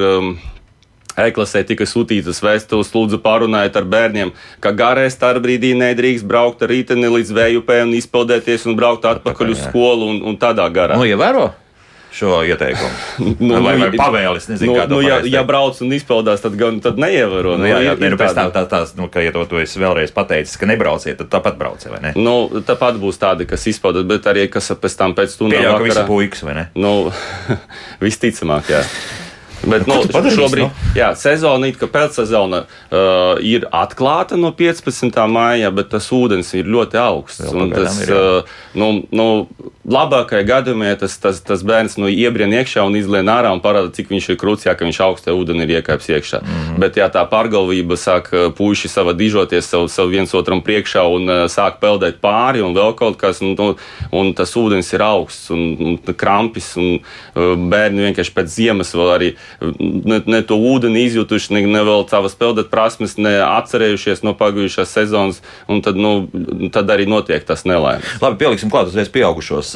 [1.11, 4.29] E-klasē tika sūtītas vēstules, lūdzu, parunājiet ar bērniem,
[4.63, 9.59] ka garē starpbrīdī nedrīkst braukt ar rīteni līdz vējupē un izpeldēties un braukt atpakaļ uz
[9.59, 10.95] skolu un, un tādā garā.
[10.95, 11.49] Nu, ievēro?
[12.11, 12.91] Šo ieteikumu.
[13.47, 16.57] nu, vai, vai pavēlis, nezinu, nu, kā to nu, ja, ja brauc un izpildās, tad
[16.59, 17.55] gan tad neievēro.
[17.61, 19.73] Nu, jā, jā, ir, ir pēc tam tā, tās, nu, ka, ja to, to es
[19.79, 22.13] vēlreiz pateicu, ka nebrauciet, tad tāpat brauciet, vai ne?
[22.19, 22.35] Nu,
[22.67, 25.63] tāpat būs tādi, kas izpaudas, bet arī, kas pēc tam pēc stundām.
[25.63, 26.67] Pieļauj, ka visi puikas, vai ne?
[26.75, 26.95] Nu,
[28.05, 28.83] visticamāk, jā.
[29.67, 30.69] Bet nu, padarīs, šobrīd no?
[30.71, 30.93] Nu?
[30.97, 35.19] jā, sezona, it kā pēcsezona, uh, ir atklāta no 15.
[35.29, 37.43] maija, bet tas ūdens ir ļoti augsts.
[37.75, 39.27] Tas, ir, uh, nu, nu,
[39.91, 44.11] labākajā gadījumā tas, tas, tas bērns nu, iebrien iekšā un izlien ārā un parāda, cik
[44.13, 46.41] viņš ir krūts, ja viņš augstā ūdenī ir iekāpis iekšā.
[46.41, 46.79] Mm -hmm.
[46.81, 51.45] Bet, ja tā pārgalvība sāk puiši sava dižoties savu, savu viens otram priekšā un uh,
[51.49, 53.75] sāk peldēt pāri un vēl kaut kas, un, un,
[54.11, 59.15] un tas ūdens ir augsts un, un krampis, un uh, bērni vienkārši pēc ziemas vēl
[59.15, 64.35] arī ne, ne to ūdeni izjutuši, ne, ne vēl savas peldēt prasmes, ne atcerējušies no
[64.39, 66.29] pagājušās sezonas, un tad, nu,
[66.73, 68.17] tad arī notiek tas nelaimes.
[68.23, 69.75] Labi, pieliksim klāt uzreiz pieaugušos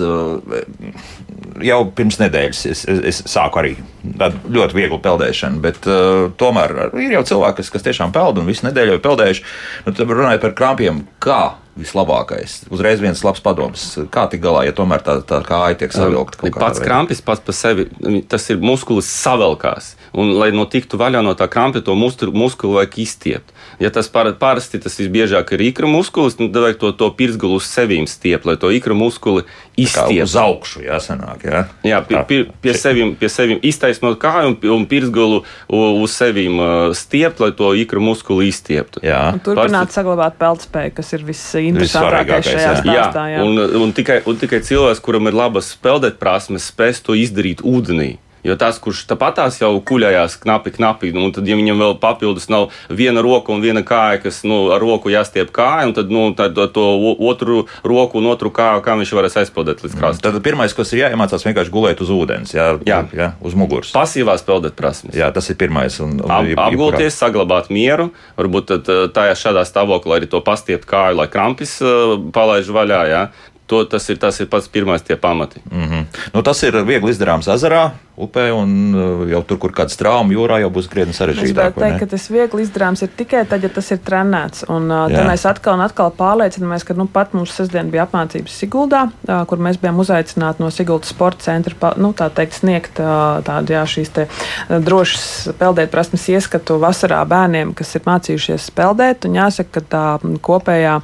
[1.63, 3.75] jau pirms nedēļas es, es, es sāku arī
[4.19, 8.49] tādu ļoti vieglu peldēšanu, bet uh, tomēr ir jau cilvēki, kas, kas tiešām peld un
[8.49, 9.45] visu nedēļu jau peldējuši.
[9.85, 11.43] Nu, tad runājot par krampiem, kā
[11.75, 12.61] vislabākais.
[12.71, 13.83] Uzreiz viens labs padoms.
[14.11, 16.39] Kā tik galā, ja tomēr tā, tā kāja tiek savilkta?
[16.55, 17.87] Pats krampis pats par sevi,
[18.31, 19.93] tas ir muskulis savelkās.
[20.15, 23.51] Un, lai no tiktu vaļā no tā krampja, to muskuli vajag izstiept.
[23.83, 28.07] Ja tas parasti tas visbiežāk ir ikra muskulis, tad vajag to, to pirksgalu uz sevīm
[28.07, 29.43] stiept, lai to ikra muskuli
[29.75, 30.29] izstiept.
[30.29, 31.65] Uz augšu jāsanāk, jā?
[31.83, 36.59] Jā, pie, pie, pie, sevīm, pie sevīm iztaisnot kāju un, un pirksgalu uz sevīm
[36.97, 39.03] stiept, lai to ikra muskuli izstieptu.
[39.05, 39.21] Jā.
[39.35, 39.99] Un turpināt parasti...
[39.99, 43.25] saglabāt peldspēju, kas ir viss interesantākais šajā stāstā.
[43.31, 43.47] Jā, jā.
[43.47, 48.15] Un, un, tikai, un tikai cilvēks, kuram ir labas peldēt prasmes, spēs to izdarīt ūdenī.
[48.45, 52.69] Jo tas, kurš tāpatās jau kuļājās knapi, knapi, nu, tad, ja viņam vēl papildus nav
[52.93, 56.59] viena roka un viena kāja, kas nu, ar roku jāstiep kāja, un tad nu, tad,
[56.75, 56.85] to
[57.25, 60.27] otru roku un otru kāju, kā viņš varēs aizpildīt līdz krastam.
[60.27, 63.01] Tad pirmais, kas ir jāiemācās, vienkārši gulēt uz ūdens, jā, jā.
[63.15, 63.93] jā uz muguras.
[63.95, 65.17] Pasīvās peldēt prasmes.
[65.17, 65.97] Jā, tas ir pirmais.
[66.03, 68.77] Un, un, Ap, apgulties, saglabāt mieru, varbūt
[69.15, 73.03] tajā šādā stāvoklī arī to pastiept kāju, lai krampis uh, palaiž vaļā.
[73.09, 73.25] Jā.
[73.65, 75.61] To, tas, ir, tas ir pats pirmais tie pamati.
[75.71, 76.03] Mm -hmm.
[76.33, 80.61] nu, tas ir viegli izdarāms ezerā, upē, un uh, jau tur, kur kāda trauma jūrā,
[80.63, 81.49] jau būs krietni sarežģītāk.
[81.49, 84.65] Es gribētu teikt, ka tas viegli izdarāms ir tikai tad, ja tas ir trenēts.
[84.71, 88.55] Un uh, tad mēs atkal un atkal pārliecinamies, ka nu, pat mums sestdien bija apmācības
[88.55, 93.75] Siguldā, uh, kur mēs bijām uzaicināti no Siguldas sporta centra, nu, tā teikt, sniegt tādu,
[93.75, 94.27] jā, šīs te
[94.69, 100.05] drošas peldēt prasmes ieskatu vasarā bērniem, kas ir mācījušies peldēt, un jāsaka, ka tā
[100.45, 100.99] kopējā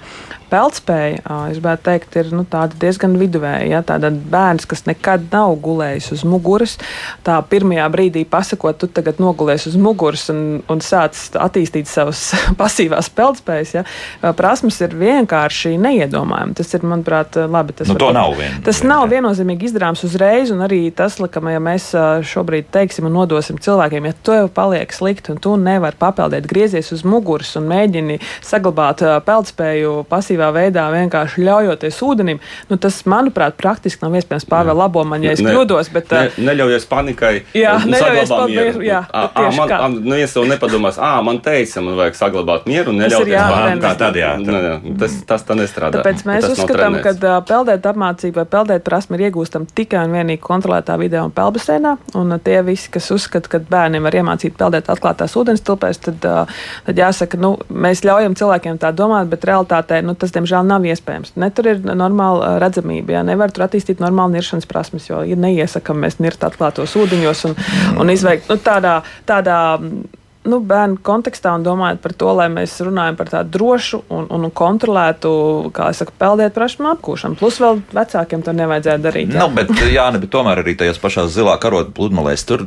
[0.52, 2.44] peldspēja, es gribētu teikt, ir nu,
[2.82, 3.68] diezgan viduvēja.
[3.72, 3.82] Ja?
[3.88, 6.78] Tāda bērns, kas nekad nav gulējis uz muguras,
[7.26, 13.12] tā pirmajā brīdī pasakot, tu tagad nogulēsi uz muguras un, un sāc attīstīt savas pasīvās
[13.16, 13.76] peldspējas.
[13.78, 13.86] Ja?
[14.38, 16.58] Prasmes ir vienkārši neiedomājami.
[16.58, 17.76] Tas ir, manuprāt, labi.
[17.78, 21.44] Tas, nu, varbūt, nav, vien, tas vien, nav viennozīmīgi izdarāms uzreiz, un arī tas, ka
[21.52, 21.92] ja mēs
[22.28, 27.04] šobrīd teiksim un nodosim cilvēkiem, ja jau paliek slikti un tu nevari papeldēt, griezies uz
[27.08, 34.18] muguras un mēģini saglabāt peldspēju pasīvā veidā vienkārši ļaujoties ūdenim, nu, tas, manuprāt, praktiski nav
[34.20, 34.48] iespējams.
[34.52, 35.92] Pāvēl labo man, ja es ne, kļūdos.
[35.94, 37.34] Bet, ne, neļaujies panikai.
[37.56, 38.66] Jā, neļaujies panikai.
[38.88, 39.78] Jā, à, à, man, kā.
[39.94, 43.94] nu, ja jau nepadomās, ah, man teica, man vajag saglabāt mieru un neļauties panikai.
[44.02, 44.50] Tad, jā, tad.
[44.52, 46.02] Ne, ne, tas, tas tā nestrādā.
[46.02, 50.42] Tāpēc mēs uzskatām, ka uh, peldēt apmācība vai peldēt prasme ir iegūstama tikai un vienīgi
[50.44, 51.96] kontrolētā vidē un peldbaseinā.
[52.18, 56.26] Un uh, tie visi, kas uzskata, ka bērniem var iemācīt peldēt atklātās ūdens tilpēs, tad,
[56.26, 60.66] uh, tad jāsaka, nu, mēs ļaujam cilvēkiem tā domāt, bet realitātē nu, tas tas, diemžēl,
[60.66, 61.36] nav iespējams.
[61.36, 63.18] Ne tur ir normāla redzamība.
[63.18, 67.56] Jā, nevar tur attīstīt normālu niršanas prasmes, jo ir neiesakām mēs nirt atklātos ūdeņos un,
[68.02, 69.02] un izveikt nu, tādā.
[69.28, 69.60] tādā
[70.48, 74.48] nu, bērnu kontekstā un domājot par to, lai mēs runājam par tādu drošu un, un
[74.58, 75.32] kontrolētu,
[75.76, 77.38] kā jau saka, peldēt prašumu apgūšanu.
[77.38, 79.36] Plus vēl vecākiem to nevajadzētu darīt.
[79.36, 82.66] Jā, nu, bet, jā ne, bet tomēr arī tajās pašās zilā karotes pludmalēs tur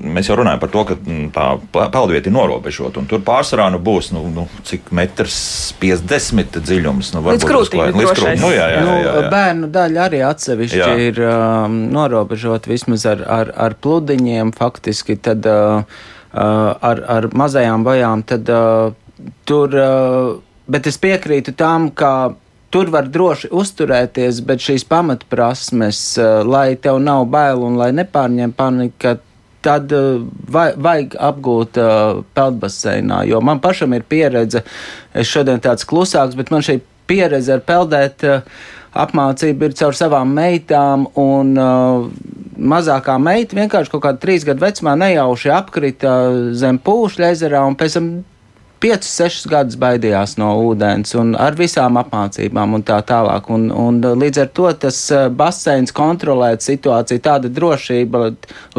[0.00, 0.96] mēs jau runājam par to, ka
[1.36, 1.48] tā
[1.92, 3.04] peldvieta ir norobežota.
[3.10, 5.40] Tur pārsvarā nu, būs nu, nu, cik metrs
[5.82, 7.12] 50 dziļums.
[7.16, 7.82] Nu, līdz krūtīm.
[8.00, 8.40] Līdz krūtīm.
[8.40, 9.12] Nu, jā, jā, jā, jā.
[9.18, 10.88] Nu, bērnu daļa arī atsevišķi jā.
[11.10, 15.20] ir um, norobežota vismaz ar, ar, ar pludiņiem faktiski.
[15.20, 15.84] Tad, Uh,
[16.32, 18.92] ar, ar mazajām vajām, tad uh,
[19.48, 20.36] tur, uh,
[20.70, 22.34] bet es piekrītu tam, ka
[22.70, 26.02] tur var droši uzturēties, bet šīs pamatprasmes,
[26.46, 29.16] lai tev nav bail un lai nepārņem panika,
[29.66, 33.24] tad vaj, vajag apgūt uh, peldbaseinā.
[33.28, 34.62] Jo man pašam ir pieredze,
[35.12, 36.78] es šodien tāds klusāks, bet man šī
[37.10, 38.46] pieredze ar peldēt uh,
[38.96, 42.08] apmācību ir caur savām meitām, un uh,
[42.60, 46.14] mazākā meita vienkārši kaut kādā trīs gadu vecumā nejauši apkrita
[46.58, 48.10] zem pūšļa ezerā, un pēc tam
[48.80, 53.50] 5, 6 gadus baidījās no ūdens un ar visām apmācībām un tā tālāk.
[53.52, 58.22] Un, un līdz ar to tas eh, baseins kontrolēt situāciju, tāda drošība,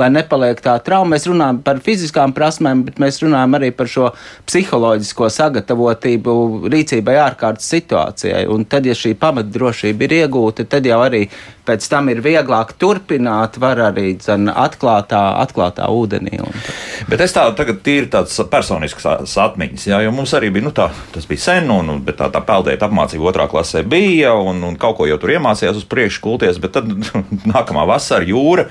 [0.02, 1.14] lai nepaliek tā trauma.
[1.14, 4.10] Mēs runājam par fiziskām prasmēm, bet mēs runājam arī par šo
[4.50, 6.36] psiholoģisko sagatavotību
[6.74, 8.48] rīcībai ārkārtas situācijai.
[8.50, 11.28] Un tad, ja šī pamatdrošība ir iegūta, tad jau arī
[11.68, 16.42] pēc tam ir vieglāk turpināt, var arī dzen, atklātā, atklātā ūdenī.
[17.10, 19.06] Bet es tādu tagad tīri tāds personisks
[19.46, 22.88] atmiņas Jā, jo mums arī bija, nu, tā, tas bija sen, un, tā, tā peldēta
[22.88, 26.78] apmācība otrā klasē bija, un, un kaut ko jau tur iemācījās uz priekšu kulties, bet
[26.78, 26.88] tad
[27.54, 28.70] nākamā vasara jūra.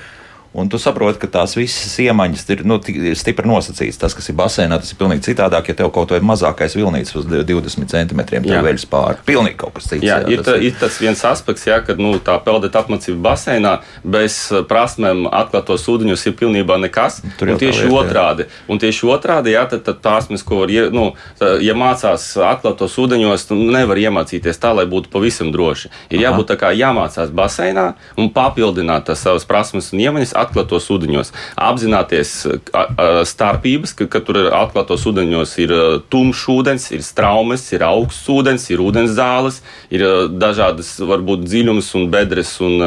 [0.53, 3.99] Un tu saproti, ka tās visas iemaņas ir, nu, ir stipri nosacītas.
[4.01, 5.69] Tas, kas ir basēnā, tas ir pilnīgi citādāk.
[5.71, 9.21] Ja tev kaut kāda mazākais vilnīts uz 20 centimetriem, tad veļas pāri.
[9.29, 10.03] Pilnīgi kaut kas cits.
[10.03, 13.21] Jā, jā ir, tas tā, ir tas viens aspekts, jā, kad nu, tā peldēt apmācība
[13.29, 17.21] basēnā bez uh, prasmēm atklātos ūdeņos ir pilnībā nekas.
[17.39, 18.01] Tur jau tieši lieta, jā.
[18.01, 18.47] otrādi.
[18.67, 21.07] Un tieši otrādi, jā, tad, tad prasmes, ko var, nu,
[21.39, 25.93] tā, ja mācās atklātos ūdeņos, nevar iemācīties tā, lai būtu pavisam droši.
[26.11, 27.87] Ir jābūt tā kā jāmācās basēnā
[28.19, 31.31] un papildināt tās savas prasmes un iemaņas atklātos ūdeņos.
[31.61, 32.85] Apzināties a,
[33.27, 38.29] starpības, ka, ka tur ir atklātos ūdeņos ir a, tumšs ūdens, ir straumes, ir augsts
[38.31, 39.61] ūdens, ir ūdens zāles,
[39.93, 42.77] ir a, dažādas varbūt dziļums un bedres un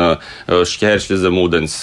[0.49, 1.79] šķēršļi zem ūdens.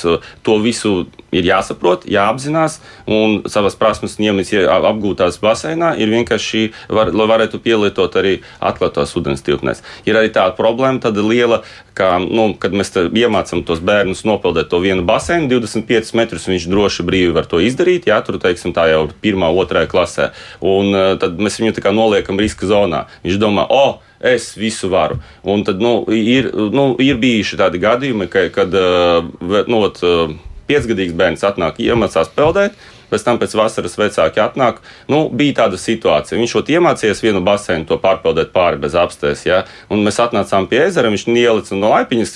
[0.46, 2.80] To visu ir jāsaprot, jāapzinās
[3.10, 8.42] un savas prasmes un iemaņas ie- apgūtās baseinā ir vienkārši, var, lai varētu pielietot arī
[8.60, 9.84] atklātās ūdens tilpnēs.
[10.06, 11.62] Ir arī tāda problēma, tāda liela,
[11.98, 17.06] ka, nu, kad mēs iemācām tos bērnus nopeldēt to vienu baseinu, 25 metrus viņš droši
[17.08, 18.10] brīvi var to izdarīt.
[18.10, 20.32] Jā, tur teiksim, tā jau ir pirmā, otrā klasē.
[20.60, 23.06] Un uh, tad mēs viņu tā kā noliekam riska zonā.
[23.26, 23.84] Viņš domā, o!
[23.92, 25.18] Oh, es visu varu.
[25.44, 30.34] Un tad nu, ir, nu, ir bijuši tādi gadījumi, ka, kad ve- nu, ot, uh,
[30.70, 32.78] piecgadīgs bērns atnāk, iemācās peldēt.
[33.12, 34.78] Pēc tam pēc vasaras vecāki atnāk.
[35.12, 36.38] Nu, bija tāda situācija.
[36.40, 39.44] Viņš jau iemācījās vienu basēnu, to pārpeldēt pāri bez apstājas.
[39.44, 39.66] Ja?
[39.92, 42.36] Un mēs atnācām pie ezera, viņš ielica no laipiņas,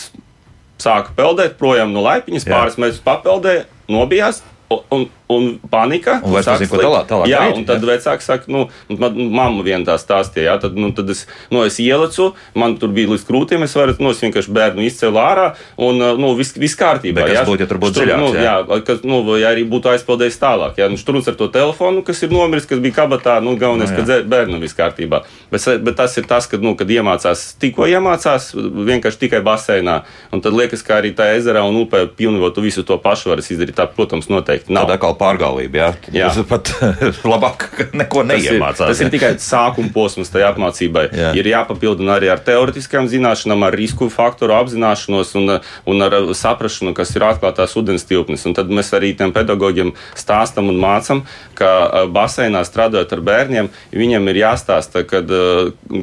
[0.82, 2.52] sāka peldēt projām no laipiņas, Jā.
[2.54, 4.44] pāris metrus papeldēja, nobijās.
[4.92, 6.20] Un, un, panika.
[6.24, 7.88] Un vairs nezinu, ko tālāk- tālāk Jā, darīt, un tad jā.
[7.90, 8.68] vecāki saka, nu,
[9.00, 12.90] man mamma viena tā stāstīja, jā, tad, nu, tad es, nu, es ielicu, man tur
[12.94, 16.54] bija līdz krūtīm, es varu, nu, es vienkārši bērnu izcēlu ārā, un, uh, nu, viss
[16.62, 17.16] vis kārtībā.
[17.24, 17.46] Bet kas jā.
[17.50, 18.54] būtu, ja tur būtu dziļāks, Nu, jā?
[18.70, 20.78] jā, kas, nu, vai arī būtu aizpildījis tālāk.
[20.78, 23.98] Jā, nu, šturns ar to telefonu, kas ir nomiris, kas bija kabatā, nu, galvenais, Nu,
[23.98, 25.24] ka dze- bērnam viss kārtībā.
[25.52, 30.42] Bet, bet tas ir tas, kad, nu, kad iemācās, tikko iemācās, vienkārši tikai baseinā, un
[30.42, 33.76] tad liekas, ka arī tā ezerā un upē pilnībā tu visu to pašu vari izdarīt.
[33.78, 34.86] Tā, protams, noteikti nav.
[34.88, 35.90] Tāda atkal pārgalvība, jā.
[36.16, 36.30] Jā.
[36.34, 36.72] Tas pat
[37.34, 38.90] labāk, ka neko Tas ir, neiemācās.
[38.92, 41.06] tas ir tikai sākuma posms tajā apmācībai.
[41.16, 41.32] Jā.
[41.40, 45.56] Ir jāpapildina arī ar teorētiskām zināšanām, ar risku faktoru apzināšanos un,
[45.90, 48.46] un ar saprāšanu, kas ir atklātās ūdens tilpnes.
[48.50, 51.24] Un tad mēs arī tiem pedagogiem stāstam un mācām,
[51.58, 55.32] ka baseinā strādājot ar bērniem, viņiem ir jāstāsta, kad,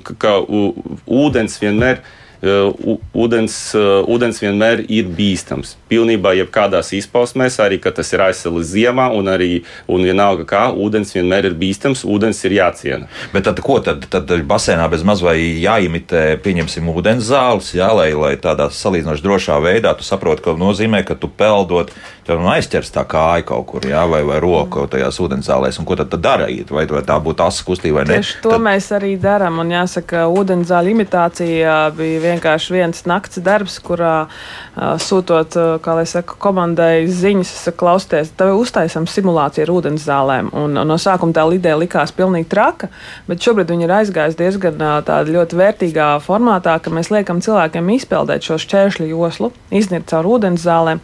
[0.08, 2.02] ka, ka ūdens vienmēr.
[2.42, 3.54] Ūdens,
[4.10, 5.76] ūdens vienmēr ir bīstams.
[5.92, 9.50] Pilnībā, jebkādās izpausmēs, arī kad tas ir aizsālis ziemā, un arī
[9.92, 13.10] un vienalga kā, ūdens vienmēr ir bīstams, ūdens ir jāciena.
[13.34, 18.10] Bet tad, ko tad, tad basēnā bez maz vai jāimitē, pieņemsim, ūdens zāles, jā, lai,
[18.16, 21.92] lai tādā salīdzinoši drošā veidā tu saproti, ka nozīmē, ka tu peldot,
[22.26, 25.88] tev nu aizķers tā kāja kaut kur, jā, vai, vai roka tajās ūdens zālēs, un
[25.88, 28.18] ko tad, tad darīt, vai, vai tā būtu asa kustība vai ne.
[28.20, 29.60] Tieši to tad, mēs arī darām.
[29.62, 34.14] Un jāsaka, ūdenzāļu imitācija bija vienkārši viens nakts darbs, kurā
[35.02, 40.50] sūtot, kā lai saka, komandai ziņas, es saku, klausieties, tev uztaisām simulāciju ar ūdenzālēm.
[40.56, 42.88] Un, un no sākuma tā ideja likās pilnīgi traka,
[43.28, 48.46] bet šobrīd viņi ir aizgājusi diezgan tādā ļoti vērtīgā formātā, ka mēs liekam cilvēkiem izpeldēt
[48.46, 51.02] šo šķēršļu joslu, iznirt caur ūdenzālēm.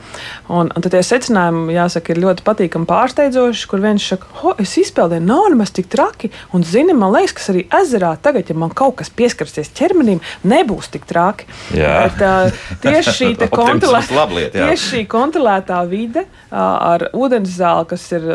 [0.48, 4.76] Un, un tad tie secinājumi, jāsaka, ir ļoti patīkami pārsteidzoši, kur viens saka, ho, es
[4.80, 6.30] izpeldēju, nav nemaz tik traki.
[6.56, 10.90] Un, zini, man liekas, ka arī ezerā tagad, ja man kaut kas pieskarsies ķermenim, nebūs
[10.94, 11.48] tik traki.
[11.76, 11.94] Jā.
[12.06, 14.67] Bet, uh, tieši šī te Optimisms kontrolē- laba lieta, jā.
[14.68, 18.26] Tieši šī kontrolētā vide ar ūdenzāli, kas ir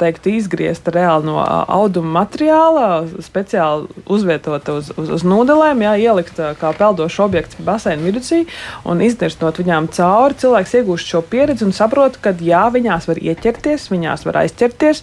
[0.00, 2.86] teikt izgriezta reāli no auduma materiāla,
[3.24, 8.44] speciāli uzvietota uz, uz, uz nūdelēm, jā, ielikt kā peldošs objekts baseina vidū
[8.88, 10.38] un izdirstot viņām cauri.
[10.40, 15.02] Cilvēks iegūst šo pieredzi un saprot, ka jā, viņās var ieķerties, viņās var aizķerties,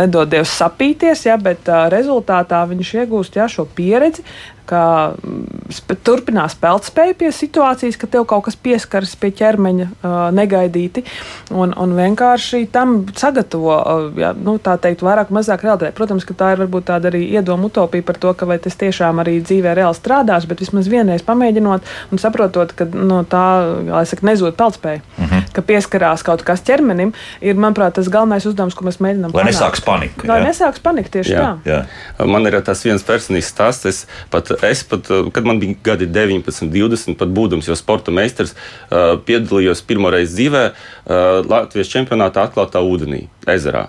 [0.00, 4.24] nedod Dievs sapīties, jā, bet rezultātā viņš iegūst jā, šo pieredzi,
[4.66, 4.82] ka
[5.16, 11.04] mm, sp turpinās peldspēju pie situācijas, ka tev kaut kas pieskaras pie ķermeņa uh, negaidīti,
[11.50, 15.94] un, un vienkārši tam sagatavo, uh, jā, nu, tā teikt, vairāk mazāk realitāti.
[15.96, 19.20] Protams, ka tā ir varbūt tāda arī iedoma utopija par to, ka vai tas tiešām
[19.22, 23.44] arī dzīvē reāli strādās, bet vismaz vienreiz pamēģinot un saprotot, ka no tā,
[23.90, 25.34] lai saka, nezūd peldspēja, mm Mhm.
[25.34, 25.52] -hmm.
[25.52, 29.50] ka pieskarās kaut kas ķermenim, ir, manuprāt, tas galvenais uzdevums, ko mēs mēģinām Lai panākt.
[29.52, 30.46] nesāks panika, Lai jā?
[30.48, 31.40] nesāks panika tieši Jā.
[31.40, 31.58] tā.
[31.64, 32.26] Jā.
[32.26, 33.86] Man ir tas viens personisks stāsts.
[33.86, 38.54] Es pat, es pat, kad man bija gadi 19, 20, pat būdams jau sporta meistars,
[38.88, 43.88] uh, piedalījos pirmo reizi dzīvē uh, Latvijas čempionātā atklātā ūdenī, ezerā.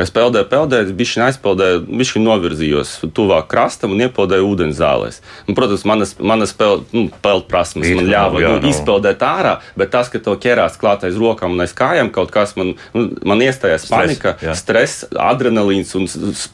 [0.00, 5.20] Es peldēju, peldēju, bišķi aizpeldēju, bišķi novirzījos tuvāk krastam un iepeldēju ūdens zālēs.
[5.46, 9.92] Un, protams, manas, manas peld, nu, peld prasmes man ļāva jā, nu, izpeldēt ārā, bet
[9.94, 13.44] tas, ka to ķerās klāt aiz rokām un aiz kājām kaut kas, man, nu, man
[13.46, 14.56] iestājās stress, panika, jā.
[14.58, 16.08] stress, adrenalīns un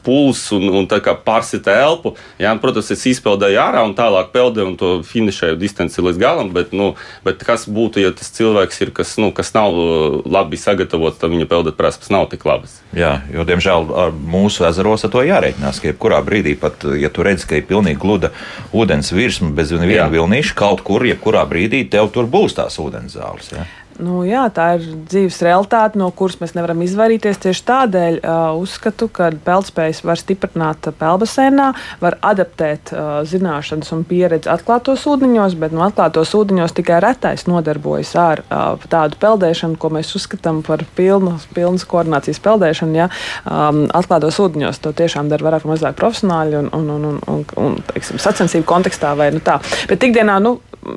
[0.04, 2.12] puls un, un tā kā pārsita elpu.
[2.42, 6.52] Jā, un, protams, es izpeldēju ārā un tālāk peldēju un to finišēju distanci līdz galam,
[6.52, 6.92] bet, nu,
[7.24, 11.32] bet kas būtu, ja tas cilvēks ir, kas, nu, kas nav uh, labi sagatavots, tad
[11.32, 12.82] viņa peldēt prasmes nav tik labas.
[12.96, 13.90] Jā, jo, diemžēl,
[14.30, 18.00] mūsu ezeros ar to jārēķinās, ka jebkurā brīdī, pat ja tu redz, ka ir pilnīgi
[18.00, 18.32] gluda
[18.76, 23.52] ūdens virsma bez viena vilnīša, kaut kur, jebkurā brīdī tev tur būs tās ūdens zāles.
[23.54, 23.66] Jā.
[24.00, 27.40] Nu, jā, tā ir dzīves realitāte, no kuras mēs nevaram izvairīties.
[27.42, 31.66] Tieši tādēļ uh, uzskatu, ka peldspējas var stiprināt peldbasēnā,
[32.00, 38.14] var adaptēt uh, zināšanas un pieredzi atklātos ūdeņos, bet no atklātos ūdeņos tikai retais nodarbojas
[38.20, 42.96] ar uh, tādu peldēšanu, ko mēs uzskatām par pilnu, pilnas koordinācijas peldēšanu.
[43.02, 43.10] Ja?
[43.44, 47.46] Um, atklātos ūdeņos to tiešām dara vairāk vai mazāk profesionāļi un, un, un, un, un,
[47.66, 49.60] un teiksim, sacensību kontekstā vai nu tā.
[49.90, 50.56] Bet ikdienā, nu,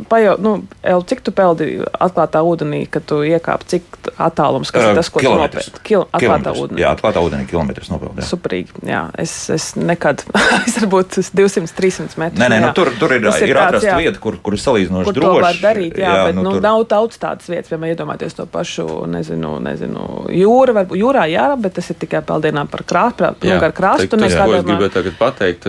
[0.09, 3.83] pajau, nu, El, cik tu peldi atklātā ūdenī, kad tu iekāp, cik
[4.17, 5.67] attālums, kas ir tas, ko kilometrs.
[5.67, 5.87] tu nopeldi?
[5.87, 6.83] Kil, atklātā ūdenī.
[6.83, 8.25] Jā, atklātā ūdenī kilometrus nopeldi.
[8.27, 9.03] Superīgi, jā.
[9.19, 10.25] Es, es nekad,
[10.67, 12.41] es varbūt 200, 300 metrus.
[12.41, 15.17] Nē, nē, nu, tur, tur ir, ir, ir atrasta vieta, kur, kur ir salīdzinoši kur
[15.19, 15.39] droši.
[15.39, 16.65] To var darīt, jā, jā bet nu, nu, tur...
[16.65, 21.77] nav daudz tādas vietas, piemēram, iedomājieties to pašu, nezinu, nezinu jūra, varbūt jūrā, jā, bet
[21.79, 24.19] tas ir tikai peldienā par krāstu, nu, gar krastu.
[24.23, 25.67] Tas, ko es gribēju tagad pateikt,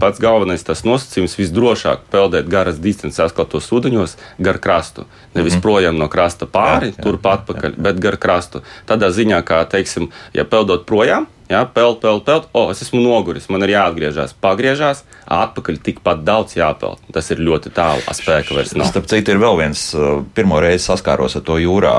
[0.00, 5.06] pats galvenais tas nosacījums visdrošāk peldēt garas distances atklātos ūdeņos gar krastu.
[5.34, 5.62] Nevis mm -hmm.
[5.62, 7.86] projām no krasta pāri, jā, jā, turpat atpakaļ, jā.
[7.88, 8.64] bet gar krastu.
[8.88, 12.48] Tādā ziņā, kā, teiksim, ja peldot projām, Jā, peld, peld, peld.
[12.58, 14.32] O, es esmu noguris, man ir jāatgriežas.
[14.42, 17.04] Pagriežās, atpakaļ tikpat daudz jāpeld.
[17.14, 18.02] Tas ir ļoti tālu.
[18.18, 18.90] Spēka vairs nav.
[18.90, 21.94] Starp citu, ir vēl viens, uh, pirmo reizi saskāros ar to jūrā.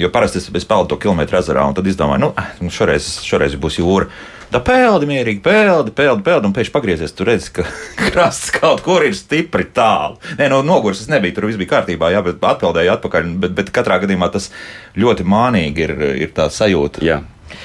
[0.00, 3.18] Jo parasti es, es peldu to kilometru ezerā, un tad izdomāju, nu, eh, nu šoreiz,
[3.26, 4.08] šoreiz būs jūra.
[4.50, 7.12] Tā peldi mierīgi, peldi, peldi, peldi, un pēkšņi pagriezies.
[7.14, 7.62] Tur redz, ka
[8.08, 10.18] krasts kaut kur ir stipri tālu.
[10.40, 13.28] Nē, no noguris es nebiju, tur viss bija kārtībā, jā, bet atpeldēju atpakaļ.
[13.44, 14.50] Bet, bet katrā gadījumā tas
[14.98, 15.94] ļoti mānīgi ir,
[16.26, 17.04] ir tā sajūta.
[17.06, 17.20] Jā.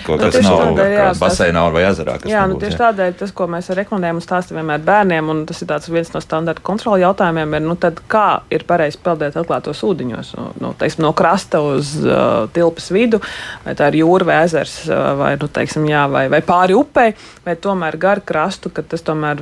[0.05, 2.15] Kaut nu, kas nav tādēļ, jā, baseinā vai ezerā.
[2.25, 2.81] Jā, nebūs, nu, tieši jā.
[2.81, 6.63] tādēļ tas, ko mēs rekomendējam un stāstam vienmēr bērniem, un tas ir viens no standarta
[6.65, 11.13] kontrola jautājumiem, ir, nu, tad, kā ir pareizi peldēt atklātos ūdeņos, nu, nu, teiksim, no
[11.17, 13.21] krasta uz uh, tilpas vidu,
[13.65, 17.15] vai tā ir jūra vai ezers, uh, vai, nu, teiksim, jā, vai, vai pāri upei,
[17.45, 19.41] vai tomēr gar krastu, ka tas tomēr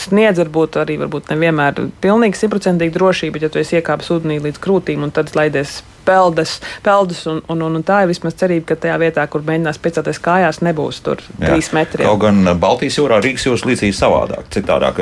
[0.00, 4.62] sniedz varbūt arī varbūt nevienmēr pilnīgi simtprocentīgi drošību, bet ja tu esi iekāpis ūdenī līdz
[4.62, 8.78] krūtīm un tad laidies peldas, peldas un, un, un, un tā ir vismaz cerība, ka
[8.84, 11.52] tajā vietā, kur mēģinās piecelties kājās, nebūs tur Jā.
[11.52, 12.04] trīs metri.
[12.06, 14.48] Kaut gan Baltijas jūrā, Rīgas jūras līdzīgi savādāk.
[14.54, 14.98] Citādāk,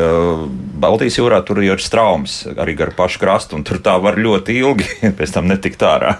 [0.78, 4.88] Baltijas jūrā tur ir straumes arī gar pašu krastu, un tur tā var ļoti ilgi
[5.18, 6.18] pēc tam netikt ārā.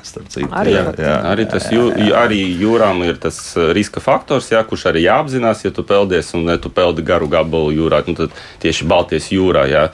[0.48, 3.38] Arī, jā, jā, arī, tas jū, arī jūrām ir tas
[3.76, 7.74] riska faktors, jā, kurš arī jāapzinās, ja tu peldies un ne tu peldi garu gabalu
[7.76, 8.02] jūrā.
[8.08, 9.84] Nu, tad tieši Baltijas jūrā, jā,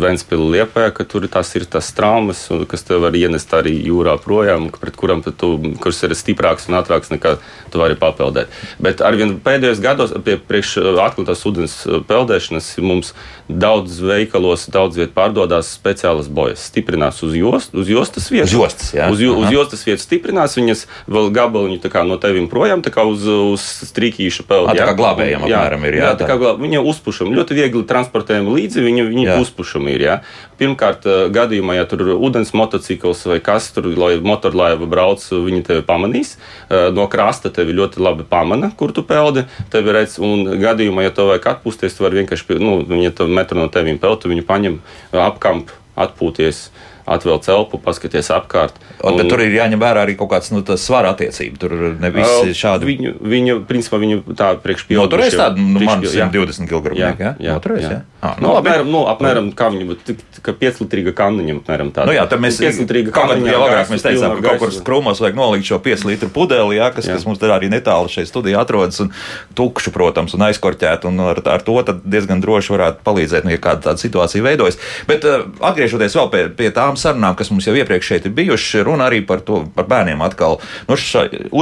[0.00, 4.14] Ventspili liepē, ka tur tas ir tas traumas, kas tev var ienest arī jūrā.
[4.22, 7.36] Prom projām, pret kurām tu, kurš ir stiprāks un ātrāks nekā
[7.72, 8.52] tu vari papeldēt.
[8.82, 13.14] Bet arvien pēdējos gados pie priekš uh, atklātās ūdens uh, peldēšanas mums
[13.48, 16.64] daudz veikalos, daudz vietā pārdodas speciālas bojas.
[16.70, 18.50] Stiprinās uz, jost, uz jostas vietas.
[18.50, 19.08] Uz jostas, jā.
[19.12, 23.64] Uz, uz jostas vietas stiprinās, viņas vēl gabaliņu no tevim projām, tā kā uz, uz
[23.90, 24.74] strīkīša peldu.
[24.76, 26.10] Tā kā glābējiem apmēram ir, jā.
[26.10, 30.18] jā tā kā glāb, viņa uzpušam, ļoti viegli transportējam līdzi, viņa, viņa uzpušam ir, jā.
[30.56, 35.64] Pirmkārt, uh, gadījumā, ja tur ir ūdens motocikls vai kas tur, lai motorlaiva brauc, viņi
[35.66, 36.36] tevi pamanīs.
[36.70, 39.44] Eh, no krasta tevi ļoti labi pamana, kur tu peldi.
[39.70, 43.60] Tevi redz, un gadījumā, ja tev vajag atpūsties, tu vari vienkārši, nu, viņi ja metru
[43.60, 44.78] no tevīm peltu, viņu paņem
[45.26, 46.66] apkamp, atpūties
[47.06, 48.78] atvēl elpu, paskaties apkārt.
[49.00, 51.60] Un, un, tur ir jāņem vērā arī kaut kāds nu, svara attiecība.
[51.62, 52.88] Tur ne visi šādi.
[52.88, 55.04] Viņu, viņu, principā, viņu tā priekšpildu.
[55.04, 56.96] Noturēs tādu, nu, man 120 kg.
[56.98, 57.94] Jā, jā, jā, Noturēs, jā.
[57.98, 58.02] jā.
[58.26, 59.96] Ah, nu, nu, apmēram, nu, apmēram kā viņu,
[60.42, 62.08] ka 5 litrīga kanniņa, apmēram tāda.
[62.10, 63.52] Nu jā, tad mēs 5 litrīga kanniņa.
[63.52, 66.88] Jau agrāk mēs teicām, ka kaut kur krūmos vajag nolikt šo 5 litru pudeli, jā,
[66.96, 67.18] kas, jā.
[67.18, 69.12] kas mums te arī netālu šeit studijā atrodas, un
[69.58, 73.90] tukšu, protams, un aizkorķēt, un ar, ar to diezgan droši varētu palīdzēt, nu, ja kāda
[73.90, 74.80] tāda situācija veidojas.
[75.06, 78.84] Bet uh, atgriežoties vēl pie, pie tām sarunām, kas mums jau iepriekš šeit ir bijuši,
[78.86, 80.98] runa arī par to, par bērniem atkal, nu,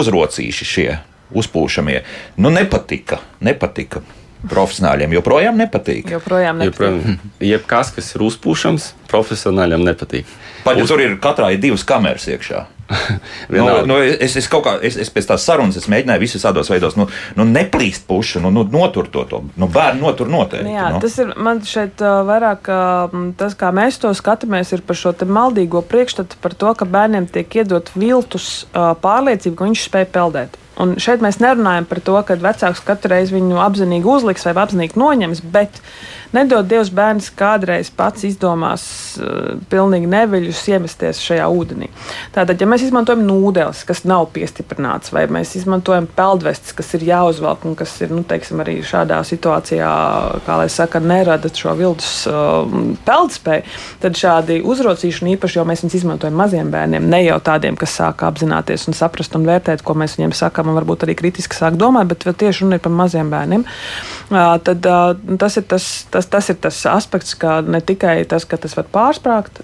[0.00, 0.90] uzrocīši šie
[1.34, 2.02] uzpūšamie.
[2.40, 4.02] Nu, nepatika, nepatika
[4.50, 6.10] profesionāļiem joprojām nepatīk.
[6.12, 6.98] Joprojām nepatīk.
[7.00, 7.18] Joprojām,
[7.52, 10.28] jebkas, kas ir uzpūšams, profesionāļiem nepatīk.
[10.64, 10.92] Pat ja Uz...
[10.92, 12.64] tur ir katrā ir divas kameras iekšā.
[13.48, 16.98] nu, nu, es, es, kā, es, es pēc tās sarunas es mēģināju visus tādos veidos,
[17.00, 17.06] nu,
[17.38, 19.24] nu neplīst pušu, nu, nu notur to.
[19.30, 19.40] to.
[19.60, 20.68] Nu, bērni notur noteikti.
[20.68, 21.00] Nu, jā, nu.
[21.04, 25.14] tas ir man šeit uh, vairāk, uh, tas, kā mēs to skatāmies, ir par šo
[25.24, 30.60] maldīgo priekšstatu par to, ka bērniem tiek iedot viltus uh, pārliecība, ka viņš spēj peldēt.
[30.80, 34.98] Un šeit mēs nerunājam par to, ka vecāks katru reizi viņu apzinīgi uzliks vai apzinīgi
[34.98, 35.78] noņems, bet
[36.34, 38.84] nedod Dievs bērns kādreiz pats izdomās
[39.22, 41.90] uh, pilnīgi neviļus iemesties šajā ūdenī.
[42.34, 47.68] Tātad, ja mēs izmantojam nūdeles, kas nav piestiprināts, vai mēs izmantojam peldvestis, kas ir jāuzvelk
[47.68, 49.92] un kas ir, nu, teiksim, arī šādā situācijā,
[50.46, 52.66] kā lai saka, nerada šo viltus uh,
[53.06, 57.94] peldspēju, tad šādi uzraucīšana īpaši, jo mēs viņus izmantojam maziem bērniem, ne jau tādiem, kas
[58.00, 61.78] sāk apzināties un saprast un vērtēt, ko mēs viņiem sakām, un varbūt arī kritiski sāk
[61.80, 63.64] domāt, bet tieši runa ir par maziem bērniem.
[64.30, 64.86] Tad
[65.40, 68.88] tas ir tas, tas tas, ir tas aspekts, ka ne tikai tas, ka tas var
[68.92, 69.60] pārsprāgt,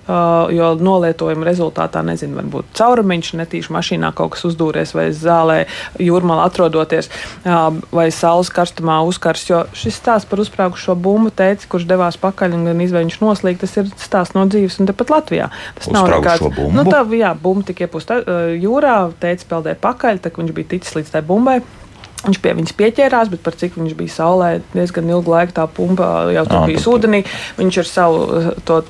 [0.55, 5.65] jo nolietojuma rezultātā, nezinu, varbūt caurumiņš netīši mašīnā kaut kas uzdūries vai zālē,
[6.01, 7.11] jūrmālā atrodoties,
[7.45, 9.47] vai saules karstumā uzkars.
[9.51, 13.77] Jo šis stāsts par uzsprāgušo bumbu teica, kurš devās pakaļ un gan izvēļņš noslīgt, tas
[13.81, 15.51] ir stāsts no dzīves un tepat Latvijā.
[15.79, 16.47] Tas nav nekāds.
[16.75, 18.21] Nu, tā, jā, bumba tika iepūsta
[18.61, 21.61] jūrā, teica peldē pakaļ, tā viņš bija ticis līdz tai bumbai.
[22.21, 26.09] Viņš pie viņas pieķērās, bet par cik viņš bija saulē, diezgan ilgu laiku tā pumpa
[26.35, 27.23] jau tur bija ūdenī.
[27.57, 28.41] Viņš ar savu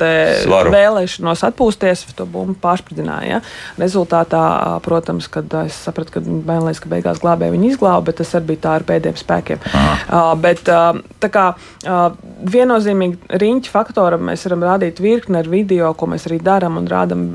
[0.02, 3.38] eh, vēlēšanos atpūsties, to bumbu pārspridzināja.
[3.38, 3.40] Ja?
[3.78, 4.42] Rezultātā,
[4.82, 6.24] protams, kad es sapratu, ka
[6.80, 9.62] ka beigās glābēja viņu izglāba, bet tas arī bija tā ar pēdējiem spēkiem.
[9.70, 12.00] Uh, bet uh, tā kā uh,
[12.50, 17.26] viennozīmīgi riņķa faktoram mēs varam rādīt virkni ar video, ko mēs arī darām un rādām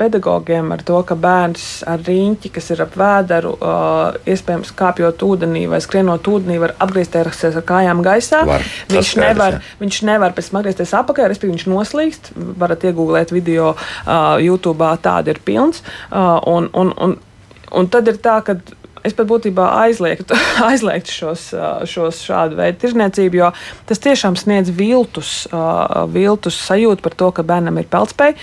[0.00, 5.24] pedagogiem ar to, ka bērns ar riņķi, kas ir ap vēderu, uh, iespējams kāpjot ienākot
[5.24, 8.44] ūdenī vai skrienot ūdenī, var atgriezties ar kājām gaisā.
[8.46, 9.78] Var, viņš, skaidrs, nevar, jā.
[9.80, 12.32] viņš nevar pēc tam atgriezties apakā, respektīvi viņš noslīkst.
[12.58, 15.82] Varat iegūlēt video uh, YouTube, tāda ir pilns.
[16.10, 17.18] Uh, un, un, un,
[17.72, 18.58] un tad ir tā, ka
[19.04, 20.36] es pat būtībā aizliegtu,
[20.70, 21.46] aizliegtu šos,
[21.88, 23.52] šos šādu veidu tirzniecību, jo
[23.88, 25.46] tas tiešām sniedz viltus,
[26.12, 28.36] viltus sajūtu par to, ka bērnam ir peldspēja.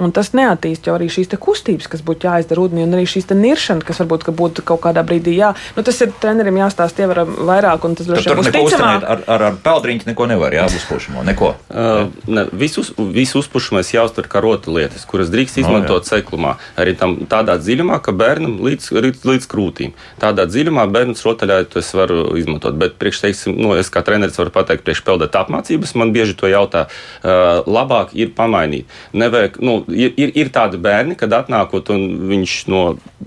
[0.00, 3.84] Un tas neattīst jau arī šīs kustības, kas būtu jāizdara ūdenī, un arī šīs niršana,
[3.84, 5.52] kas varbūt ka būtu kaut kādā brīdī jā.
[5.76, 9.04] Nu, tas ir trenerim jāstāsta ievaram vairāk, un tas droši vien būs ticamāk.
[9.04, 11.52] Ar, ar, ar peldriņu neko nevar, jā, uzpušamo, neko.
[11.68, 16.54] Uh, ne, visu, visu uzpušamais jāuztver kā rotu lietas, kuras drīkst izmantot oh, seklumā.
[16.80, 19.92] Arī tam tādā dziļumā, ka bērnam līdz, līdz, līdz krūtīm.
[20.22, 24.54] Tādā dziļumā bērnus rotaļājot es varu izmantot, bet priekš, teiksim, nu, es kā treneris varu
[24.54, 28.88] pateikt, priekš peldēt apmācības, man bieži to jautā, uh, labāk ir pamainīt.
[29.16, 32.82] Nevajag, nu, ir, ir, ir tādi bērni, kad atnākot un viņš no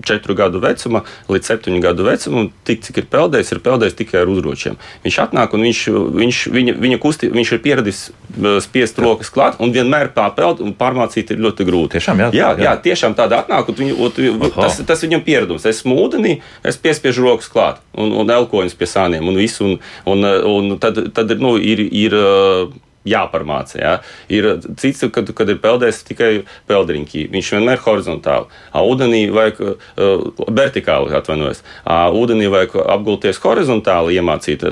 [0.06, 1.02] 4 gadu vecuma
[1.32, 4.78] līdz 7 gadu vecumam, tik cik ir peldējis, ir peldējis tikai ar uzročiem.
[5.04, 5.82] Viņš atnāk un viņš,
[6.16, 10.74] viņš, viņa, viņa kusti, viņš ir pieradis uh, spiest rokas klāt un vienmēr pārpeld un
[10.78, 11.96] pārmācīt ir ļoti grūti.
[11.96, 12.68] Tiešām, jā, jā, jā.
[12.68, 14.10] jā tiešām tāda atnāk, un viņu,
[14.56, 15.66] tas, tas viņam pieredums.
[15.68, 19.66] Es mūdenī, es piespiežu rokas klāt un, un elkoņus pie sāniem un visu.
[19.66, 22.74] Un, un, un tad, tad nu, ir, ir uh,
[23.06, 23.78] jāparmāca.
[23.80, 23.94] Ja?
[24.32, 24.48] Ir
[24.80, 26.30] cits, kad, kad ir peldējis tikai
[26.70, 27.26] peldriņķī.
[27.32, 28.50] Viņš vienmēr ir horizontāli.
[28.76, 31.62] Ūdenī vajag uh, vertikāli atvainojas.
[31.86, 34.66] Ūdenī vajag apgulties horizontāli, iemācīt.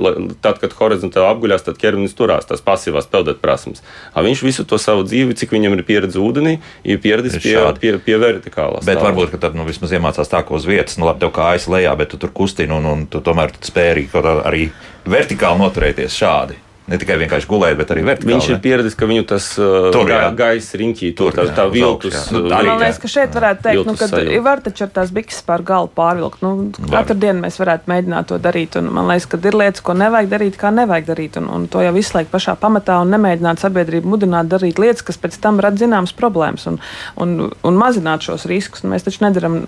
[0.44, 3.84] Tad, kad horizontāli apguļās, tad ķermenis turās tās pasīvās peldēt prasmes.
[4.14, 8.18] Viņš visu to savu dzīvi, cik viņam ir pieredze ūdenī, ir pieredzis pie, pie, pie
[8.20, 8.84] vertikālās.
[8.86, 9.10] Bet stāvā.
[9.10, 11.94] varbūt, ka tad nu, vismaz iemācās tā, ko uz vietas, nu labi, tev kājas lejā,
[11.98, 14.68] bet tu tur kustini un, un tu tomēr spēri arī
[15.08, 16.60] vertikāli noturēties šādi.
[16.84, 18.34] Ne tikai vienkārši gulēt, bet arī vertikāli.
[18.34, 22.26] Viņš ir pieredzējis, ka viņu tas uh, tur, ga, gaisa riņķī, tur tā, tā viltus.
[22.28, 24.08] Nu, man liekas, ka šeit varētu teikt, nu, ka
[24.44, 26.42] var taču ar tās bikses pār galu pārvilkt.
[26.44, 26.50] Nu,
[26.92, 28.76] katru dienu mēs varētu mēģināt to darīt.
[28.76, 31.38] Un man liekas, ka ir lietas, ko nevajag darīt, kā nevajag darīt.
[31.40, 35.40] Un, un to jau izslēgt pašā pamatā un nemēģināt sabiedrību mudināt darīt lietas, kas pēc
[35.40, 36.76] tam rada zināmas problēmas un,
[37.16, 38.84] un, un mazināt šos riskus.
[38.84, 39.62] Un mēs taču nedaram,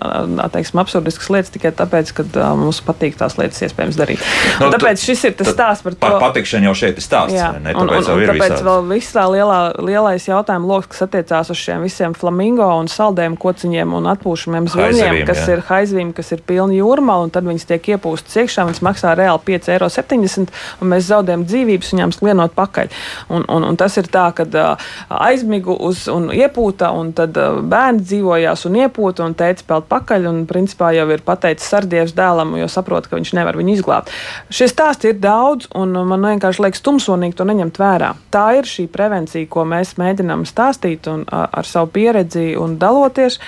[0.53, 4.21] teiksim, absurdiskas lietas tikai tāpēc, ka uh, mums patīk tās lietas iespējams darīt.
[4.61, 6.05] Nu, tāpēc šis ir tas stāsts par to.
[6.05, 7.35] Par patikšanu jau šeit stāsts.
[7.37, 11.05] Jā, ne, un, un, un, un tāpēc vēl viss tā lielā, lielais jautājuma lokus, kas
[11.07, 15.55] attiecās uz šiem visiem flamingo un saldējiem kociņiem un atpūšamiem zvaigznēm, kas jā.
[15.55, 19.43] ir haizvīm, kas ir pilni jūrmā, un tad viņas tiek iepūstas iekšā, viņas maksā reāli
[19.47, 22.91] 5,70 eiro, un mēs zaudējam dzīvības viņām sklienot pakaļ.
[23.33, 24.89] Un, un, un tas ir tā, ka uh,
[25.27, 30.29] aizmigu uz un iepūta, un tad uh, bērni dzīvojās un iepūta, un teica peld pakaļ,
[30.31, 34.13] un principā jau ir pateicis sardievs dēlam, jo saprot, ka viņš nevar viņu izglābt.
[34.53, 38.15] Šie stāsti ir daudz, un man vienkārši liekas tum tumsonīgi to neņemt vērā.
[38.33, 43.39] Tā ir šī prevencija, ko mēs mēģinām stāstīt un ar savu pieredzi un daloties,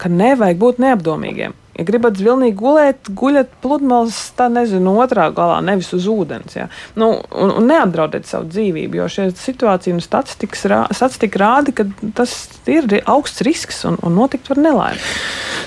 [0.00, 1.54] ka nevajag būt neapdomīgiem.
[1.76, 6.56] Ja gribat vilnīgi gulēt, guļat pludmales, tā nezinu, otrā galā, nevis uz ūdens.
[6.56, 6.70] Ja?
[6.96, 11.84] Nu, un, un neapdraudiet savu dzīvību, jo šie situācija un statistika rāda, ka
[12.16, 15.02] tas ir augsts risks un, un notikt var nelaime.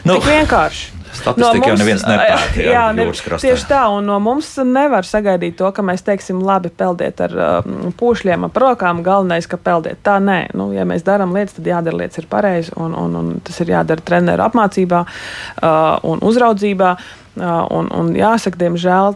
[0.01, 0.98] Nu, Tik vienkārši.
[1.19, 2.59] Statistika no jau neviens nepēta.
[2.59, 6.71] Jā, jā ne, tieši tā, un no mums nevar sagaidīt to, ka mēs teiksim, labi,
[6.73, 10.01] peldiet ar um, pūšļiem, ap rokām, galvenais, ka peldiet.
[10.05, 13.31] Tā nē, nu, ja mēs darām lietas, tad jādara lietas ir pareizi, un, un, un
[13.45, 16.93] tas ir jādara treneru apmācībā uh, un uzraudzībā.
[17.39, 19.13] Un, un jāsaka, diemžēl.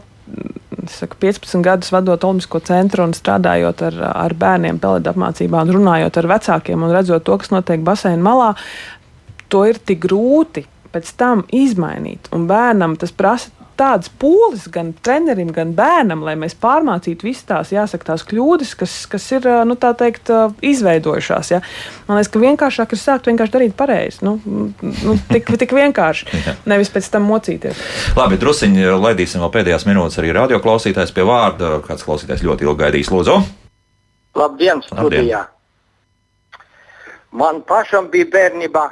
[0.88, 6.18] Saku, 15 gadus vadot Olimpisko centru un strādājot ar, ar bērniem, pelēdu apmācībā, un runājot
[6.20, 8.50] ar vecākiem un redzot to, kas notiek basēna malā,
[9.52, 10.64] to ir tik grūti
[10.94, 12.30] pēc tam izmainīt.
[12.34, 17.72] Un bērnam tas prasa tādas pūles gan trenerim, gan bērnam, lai mēs pārmācītu visas tās,
[17.74, 20.30] jāsaka, tās kļūdas, kas, kas ir nu, teikt,
[20.64, 21.50] izveidojušās.
[21.50, 21.60] Ja?
[22.08, 24.22] Man liekas, ka vienkāršāk ir sākt vienkārši darīt pareizi.
[24.26, 26.30] Nu, nu, tik, tik vienkārši.
[26.70, 27.82] Nevis pēc tam mocīties.
[28.18, 31.80] Labi, drusiņi laidīsim vēl pēdējās minūtes arī radio klausītājs pie vārda.
[31.86, 33.40] Kāds klausītājs ļoti ilgi gaidījis, lūdzu.
[34.38, 35.42] Labdien, studijā!
[35.42, 35.50] Labdien.
[37.34, 38.84] Man pašam bija bērnībā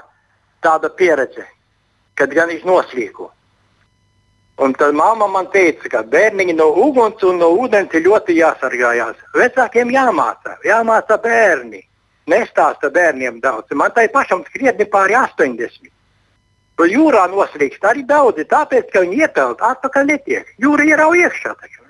[0.63, 1.45] tāda pieredze,
[2.19, 3.31] kad gan viņš noslīko.
[4.63, 9.17] Un tad mamma man teica, ka bērniņi no uguns un no ūdens ļoti jāsargājās.
[9.35, 11.83] Vecākiem jāmāca, jāmāca bērni.
[12.31, 13.73] Nestāsta bērniem daudz.
[13.75, 15.91] Man tai pašam krietni pāri 80.
[16.77, 20.55] Tur jūrā noslīkst arī daudzi, tāpēc, ka viņi iepeld atpakaļ netiek.
[20.63, 21.57] Jūra ierauj iekšā.
[21.59, 21.83] Taču.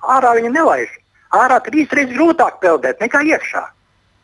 [0.00, 0.92] Ārā viņi nelaiž.
[1.36, 3.62] Ārā trīs reizes grūtāk peldēt nekā iekšā.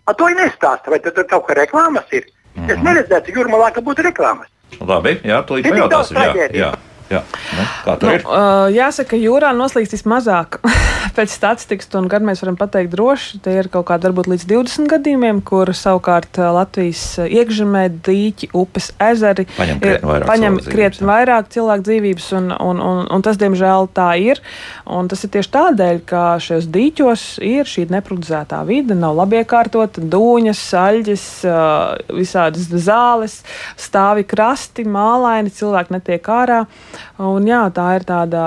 [0.07, 2.27] A to nestāsta, vai tur kaut kā reklāmas ir.
[2.55, 2.71] Mm -hmm.
[2.71, 2.87] Es mhm.
[2.87, 4.49] neredzēju, ka jūrmalā būtu reklāmas.
[4.87, 6.19] Labi, jā, tu līdz pajautāsim.
[6.21, 6.71] Jā, jā.
[7.07, 7.21] Jā,
[7.55, 8.25] nu, kā tur nu, ir?
[8.27, 10.59] Uh, jāsaka, jūrā noslīkst vismazāk.
[11.17, 14.91] Pēc statistikas, un gan mēs varam pateikt droši, tie ir kaut kādi varbūt līdz 20
[14.91, 21.87] gadījumiem, kur savukārt Latvijas iekšzemē dīķi, upes, ezeri paņem krietni vairāk, paņem krietni vairāk cilvēku
[21.87, 24.43] dzīvības, un, un, un, un tas, diemžēl, tā ir.
[24.99, 30.03] Un tas ir tieši tādēļ, ka šajos dīķos ir šī neprognozētā vide, nav labi iekārtota,
[30.03, 31.27] dūņas, saļģes,
[32.19, 33.41] visādas zāles,
[33.81, 36.65] stāvi krasti, mālaini, cilvēki netiek ārā.
[37.19, 38.43] Un, jā, tā ir tāda,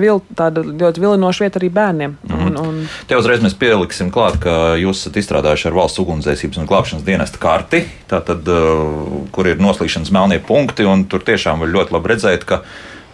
[0.00, 2.16] vil, tāda ļoti vilinoša vieta arī bērniem.
[2.22, 2.46] Mm -hmm.
[2.46, 2.88] un, un...
[3.06, 7.38] Te uzreiz mēs pieliksim klāt, ka jūs esat izstrādājuši ar valsts ugunsdzēsības un glābšanas dienesta
[7.38, 12.44] karti, tātad, uh, kur ir noslīšanas melnie punkti, un tur tiešām var ļoti labi redzēt,
[12.44, 12.62] ka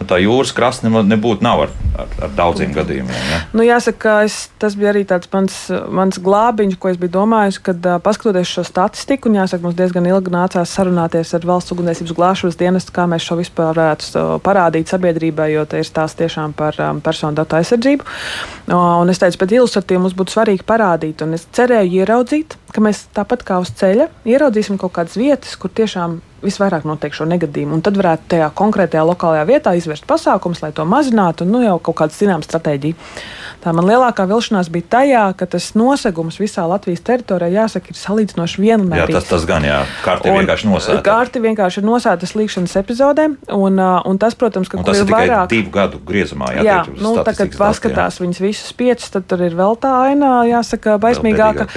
[0.09, 3.23] tā jūras krasta nebūtu nav ar, ar, ar daudziem gadījumiem.
[3.31, 3.39] Ja?
[3.55, 5.57] Nu, jāsaka, es, tas bija arī tāds mans,
[5.91, 10.33] mans glābiņš, ko es biju domājis, kad paskatoties šo statistiku, un jāsaka, mums diezgan ilgi
[10.33, 15.65] nācās sarunāties ar valsts ugunsdzēsības glābšanas dienestu, kā mēs šo vispār varētu parādīt sabiedrībai, jo
[15.69, 18.07] te ir stāsts tiešām par um, personu datu aizsardzību.
[18.71, 23.05] Un es teicu, pēc ilustratīviem mums būtu svarīgi parādīt, un es cerēju ieraudzīt, ka mēs
[23.15, 27.77] tāpat kā uz ceļa ieraudzīsim kaut kādas vietas, kur tiešām visvairāk notiek šo negadījumu.
[27.77, 31.77] Un tad varētu tajā konkrētajā lokālajā vietā izvērst pasākumus, lai to mazinātu, un nu, jau
[31.83, 32.97] kaut kāda zināma stratēģija.
[33.61, 38.63] Tā man lielākā vilšanās bija tajā, ka tas nosegums visā Latvijas teritorijā, jāsaka, ir salīdzinoši
[38.63, 39.13] vienmērīgs.
[39.13, 41.03] Jā, tas, tas gan, jā, kārti vienkārši nosēta.
[41.05, 43.77] Kārti vienkārši ir nosēta līkšanas epizodēm, un,
[44.09, 45.45] un tas, protams, ka un tas ir, ir vairāk...
[45.51, 46.49] divu gadu griezumā.
[46.57, 48.25] Jā, jā nu, tā, kad paskatās jā.
[48.25, 51.67] viņas visus piecus, tad tur ir vēl tā aina, jāsaka, baismīgāka.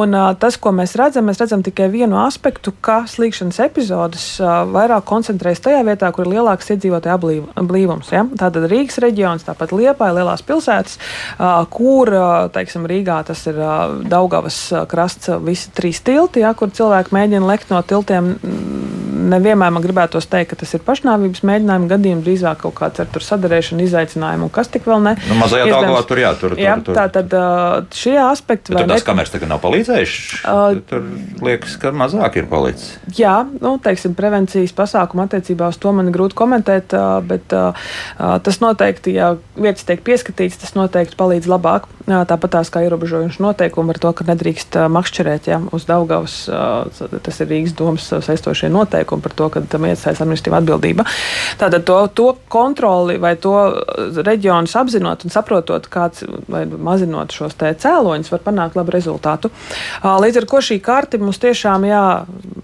[0.00, 4.26] Un tas, ko mēs redzam, mēs redzam tikai vienu aspektu, ka slīkšanas epizodes
[4.74, 8.10] vairāk koncentrējas tajā vietā, kur ir lielāks iedzīvotāju blīvums.
[8.14, 8.26] Ja?
[8.38, 10.98] Tātad Rīgas reģions, tāpat Liepāja, lielās pilsētas
[11.70, 12.12] kur
[12.54, 13.60] teiksim, Rīgā tas ir
[14.10, 14.58] Daugavas
[14.90, 18.34] krasts, visi trīs tilti, ja, kur cilvēki mēģina lekt no tiltiem.
[19.20, 23.84] Nevienmēr man gribētos teikt, ka tas ir pašnāvības mēģinājumi, gadījumi drīzāk kaut kāds ar sadarēšanu,
[23.84, 25.12] izaicinājumu, un kas tik vēl ne.
[25.28, 26.98] Nu, mazajā Daugavā tur jā, tur, jā, tur, tur.
[26.98, 28.72] Tā tad šie aspekti.
[28.72, 30.40] Bet tur tas kameras tagad nav palīdzējuši?
[30.48, 31.04] Uh, tur
[31.44, 32.96] liekas, ka mazāk ir palicis.
[33.18, 36.96] Jā, nu, teiksim, prevencijas pasākumu attiecībā uz to man ir grūti komentēt,
[37.28, 41.90] bet tas noteikti, ja vietas tiek pieskatīts, tas noteikti palīdz labāk.
[42.10, 46.40] Tāpat tās kā ierobežojuši noteikumi ar to, ka nedrīkst makšķerēt ja, uz Daugavas.
[46.48, 51.06] Tas ir Rīgas domas saistošie noteikumi par to, ka tam iestājas administratīva atbildība.
[51.58, 53.56] Tātad to, to kontroli vai to
[54.22, 59.50] reģionus apzinot un saprotot, kāds vai mazinot šos cēloņus, var panākt labu rezultātu.
[60.04, 62.04] Līdz ar to šī karte mums tiešām, jā,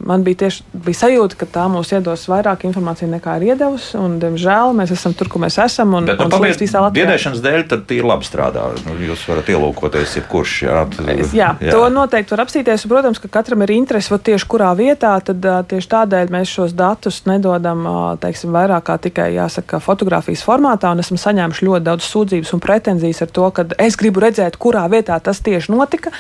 [0.07, 3.97] man bija, tieši, bija sajūta, ka tā mums iedos vairāk informācijas nekā ir iedevusi.
[4.01, 5.95] Un, diemžēl, mēs esam tur, kur mēs esam.
[5.99, 7.07] Un, Bet, nu, un visā Latvijā.
[7.07, 8.69] Biedēšanas dēļ tad ir labi strādā.
[8.87, 10.57] Nu, jūs varat ielūkoties, jebkurš.
[10.67, 12.87] Jā, tad, jā, jā, to noteikti var apstīties.
[12.91, 15.17] Protams, ka katram ir interese tieši kurā vietā.
[15.27, 17.87] Tad tieši tādēļ mēs šos datus nedodam
[18.21, 20.91] teiksim, vairāk kā tikai jāsaka, fotografijas formātā.
[21.01, 25.17] Esam saņēmuši ļoti daudz sūdzības un pretenzijas ar to, ka es gribu redzēt, kurā vietā
[25.23, 26.13] tas tieši notika.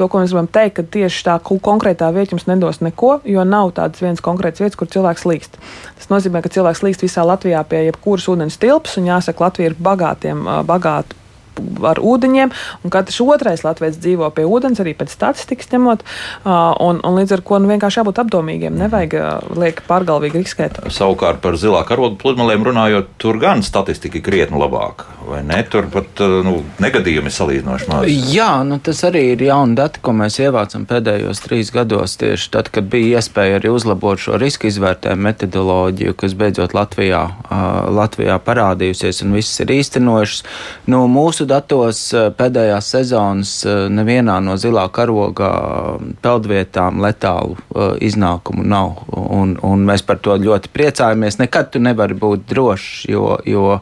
[0.00, 3.74] To, ko mēs gribam teikt, ka tieši tā konkrētā vieta jums nedos neko, jo nav
[3.78, 5.62] tādas vienas konkrētas vietas, kur cilvēks līkst.
[6.00, 9.80] Tas nozīmē, ka cilvēks līkst visā Latvijā pie jebkuras ūdens tilpas, un jāsaka, Latvija ir
[9.80, 11.19] bagātiem, bagāta
[11.86, 12.52] ar ūdeņiem,
[12.84, 16.04] un katrs otrais latviečs dzīvo pie ūdens, arī pēc statistikas ņemot.
[16.44, 18.78] Un, un līdz ar to nu, vienkārši jābūt apdomīgiem.
[18.80, 19.16] Nevajag
[19.58, 20.80] lieki pārgalvīgi riskēt.
[20.92, 25.08] Savukārt par zilā karoga pludmalēm runājot, tur gan statistika ir krietni labāka.
[25.26, 25.60] Vai ne?
[25.70, 28.08] Tur pat nu, negadījumi salīdzinoši maz.
[28.32, 32.16] Jā, nu, tas arī ir jauni dati, ko mēs ievācam pēdējos trīs gados.
[32.20, 37.22] Tieši tad, kad bija iespēja arī uzlabot šo riska izvērtējumu metodoloģiju, kas beidzot Latvijā,
[38.00, 40.42] Latvijā parādījusies un viss ir īstenojušas.
[40.90, 42.02] Nu, mūsu datos
[42.36, 43.52] pēdējās sezonas
[43.92, 45.50] nevienā no zilā karoga
[46.24, 47.58] peldvietām letālu
[48.02, 49.04] iznākumu nav.
[49.10, 51.40] Un, un mēs par to ļoti priecājamies.
[51.40, 53.78] Nekad tu nevari būt drošs, jo, jo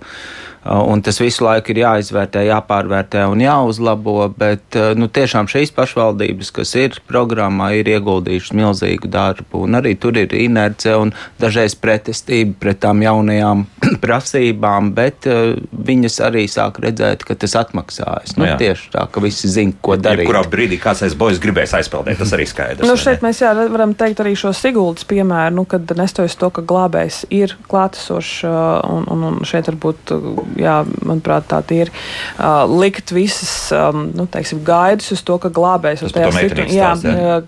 [0.69, 4.17] Un tas visu laiku ir jāizvērtē, jāpārvērtē un jāuzlabo.
[4.39, 9.65] Bet nu, tiešām šīs pašvaldības, kas ir programmā, ir ieguldījušas milzīgu darbu.
[9.65, 13.65] Un arī tur ir inerce un dažreiz pretestība pret tām jaunajām
[14.05, 18.37] prasībām, bet uh, viņas arī sāk redzēt, ka tas atmaksājas.
[18.39, 18.59] Nu, jā.
[18.61, 20.29] tieši tā, ka visi zina, ko darīt.
[20.29, 22.89] Kurā brīdī kāds aiz bojas gribēs aizpildīt, tas arī skaidrs.
[22.89, 26.65] Nu, šeit mēs jā, varam teikt arī šo Siguldas piemēru, nu, kad nestojas to, ka
[26.67, 30.13] glābējs ir klātesošs un, un, un šeit varbūt
[30.59, 36.05] jā, manuprāt, tā ir uh, likt visas um, nu, teiksim, gaidas uz to, ka glābējs
[36.09, 36.93] uz tajā situācijā,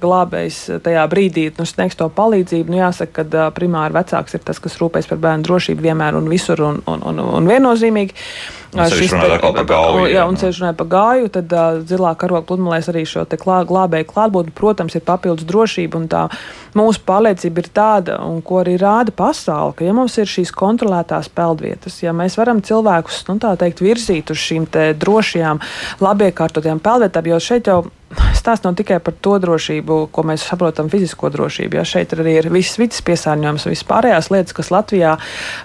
[0.01, 2.73] glābējs tajā brīdī nu, sniegs to palīdzību.
[2.73, 6.63] Nu, jāsaka, ka primāri vecāks ir tas, kas rūpēs par bērnu drošību vienmēr un visur
[6.67, 8.17] un, un, un, un viennozīmīgi.
[8.71, 10.05] Un šis runāja par gāju.
[10.12, 14.07] Jā, un ceļš runāja par gāju, tad uh, zilā karoga pludmalēs arī šo klā, glābēju
[14.12, 15.99] klātbūtni, protams, ir papildus drošība.
[15.99, 16.23] Un tā
[16.79, 21.31] mūsu pārliecība ir tāda, un ko arī rāda pasaule, ka ja mums ir šīs kontrolētās
[21.35, 25.62] peldvietas, ja mēs varam cilvēkus, nu tā teikt, virzīt uz šīm drošajām,
[26.05, 27.81] labiekārtotajām peldvietām, jo šeit jau
[28.35, 31.79] stāsts nav tikai par to drošību, ko mēs saprotam, fizisko drošību.
[31.79, 35.15] Ja šeit arī ir viss vidas piesārņojums, visas pārējās lietas, kas Latvijā,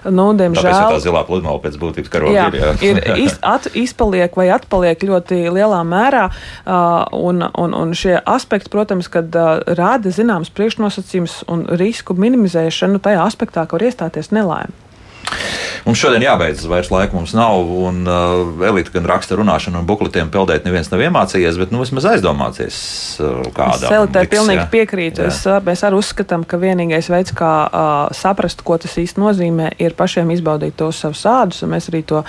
[0.06, 2.72] nu, diemžēl, tā zilā pludmale pēc būtības karoga jā, ir, jā.
[2.90, 6.26] ir iz, at, izpaliek vai atpaliek ļoti lielā mērā.
[6.62, 13.02] Uh, un, un, un šie aspekti, protams, kad uh, rāda zināmas priekšnosacījumus un risku minimizēšanu
[13.02, 14.85] tajā aspektā, ka var iestāties nelaime.
[15.86, 17.68] Mums šodien jābeidz, vairs laika mums nav.
[17.86, 22.08] Un uh, Elīte gan raksta runāšanu un bukletiem peldēt, neviens nav iemācījies, bet nu, vismaz
[22.10, 22.78] aizdomāties
[23.22, 23.92] uh, kādā.
[23.94, 24.66] Elīte pilnīgi jā.
[24.72, 25.20] piekrīt.
[25.22, 29.94] Es, mēs arī uzskatām, ka vienīgais veids, kā uh, saprast, ko tas īsti nozīmē, ir
[29.94, 31.62] pašiem izbaudīt tos savus sādus.
[31.70, 32.24] Mēs arī to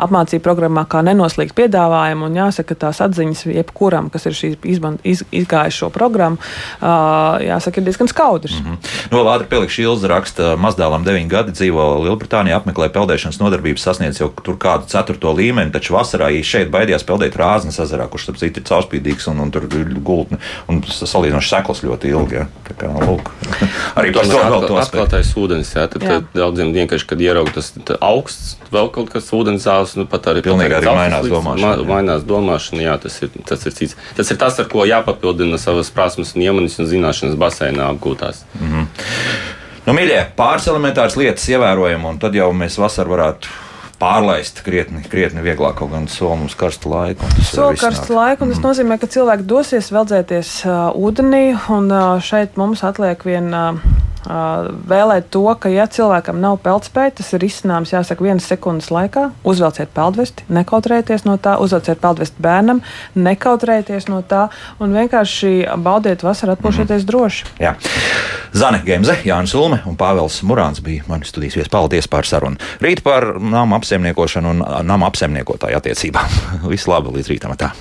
[0.00, 2.24] apmācību programmā kā nenoslīgt piedāvājam.
[2.24, 4.56] Un jāsaka, tās atziņas jebkuram, kas ir šīs
[5.04, 6.40] iz, izgājis šo programmu,
[6.80, 8.56] uh, jāsaka, ir diezgan skaudrs.
[8.56, 8.96] Mm -hmm.
[9.12, 14.30] No Lāra Pelikša Ilza raksta, mazdēlam 9 gadi dzīvo Lielbritānijā, apmeklē peldēšanas nodarbības sasniedz jau
[14.44, 18.66] tur kādu ceturto līmeni, taču vasarā šeit baidījās peldēt Rāznas ezerā, kurš starp citu ir
[18.68, 20.38] caurspīdīgs un, un tur ir gultne
[20.70, 22.38] un salīdzinoši sekls ļoti ilgi.
[22.40, 22.46] Ja.
[22.68, 23.30] Tā kā, lūk,
[23.98, 26.18] arī par to vēl to atklātais ūdens, jā, tad, jā.
[26.20, 30.44] tad daudziem vienkārši, kad ieraug tas augsts, vēl kaut kas ūdens zāles, nu pat arī
[30.46, 31.72] pilnīgi arī mainās domāšana.
[31.82, 33.98] Ma, mainās domāšana, jā, tas ir, tas ir cits.
[34.16, 38.46] Tas ir tas, ar ko jāpapildina savas prasmes un iemaņas un zināšanas basēnā apgūtās.
[38.60, 39.60] Mm -hmm.
[39.82, 43.50] Nu, mīļie, pāris elementāras lietas ievērojam, un tad jau mēs vasarā varētu
[44.02, 47.26] pārlaist krietni, krietni vieglāk, kaut gan soli mums karstu laiku.
[47.46, 48.68] Soli karstu laiku, un tas mm.
[48.68, 53.64] nozīmē, ka cilvēki dosies veldzēties uh, ūdenī, un uh, šeit mums atliek viena.
[53.74, 59.28] Uh, vēlēt to, ka, ja cilvēkam nav peldspēja, tas ir izsnāms, jāsaka, vienas sekundes laikā.
[59.48, 62.82] Uzvelciet peldvesti, nekautrējieties no tā, uzvelciet peldvesti bērnam,
[63.18, 64.46] nekautrējieties no tā
[64.82, 65.52] un vienkārši
[65.82, 67.08] baudiet vasaru, atpūšieties mm.
[67.10, 67.52] droši.
[67.62, 67.76] Jā.
[68.52, 71.72] Zane Gemze, Jānis Ulme un Pāvils Murāns bija mani studijas viesis.
[71.72, 72.60] Paldies par sarunu.
[72.84, 76.42] Rīt par nama apsaimniekošanu un nama apsaimniekotāju attiecībām.
[76.72, 77.56] Visu labu līdz rītam!
[77.58, 77.72] Tā.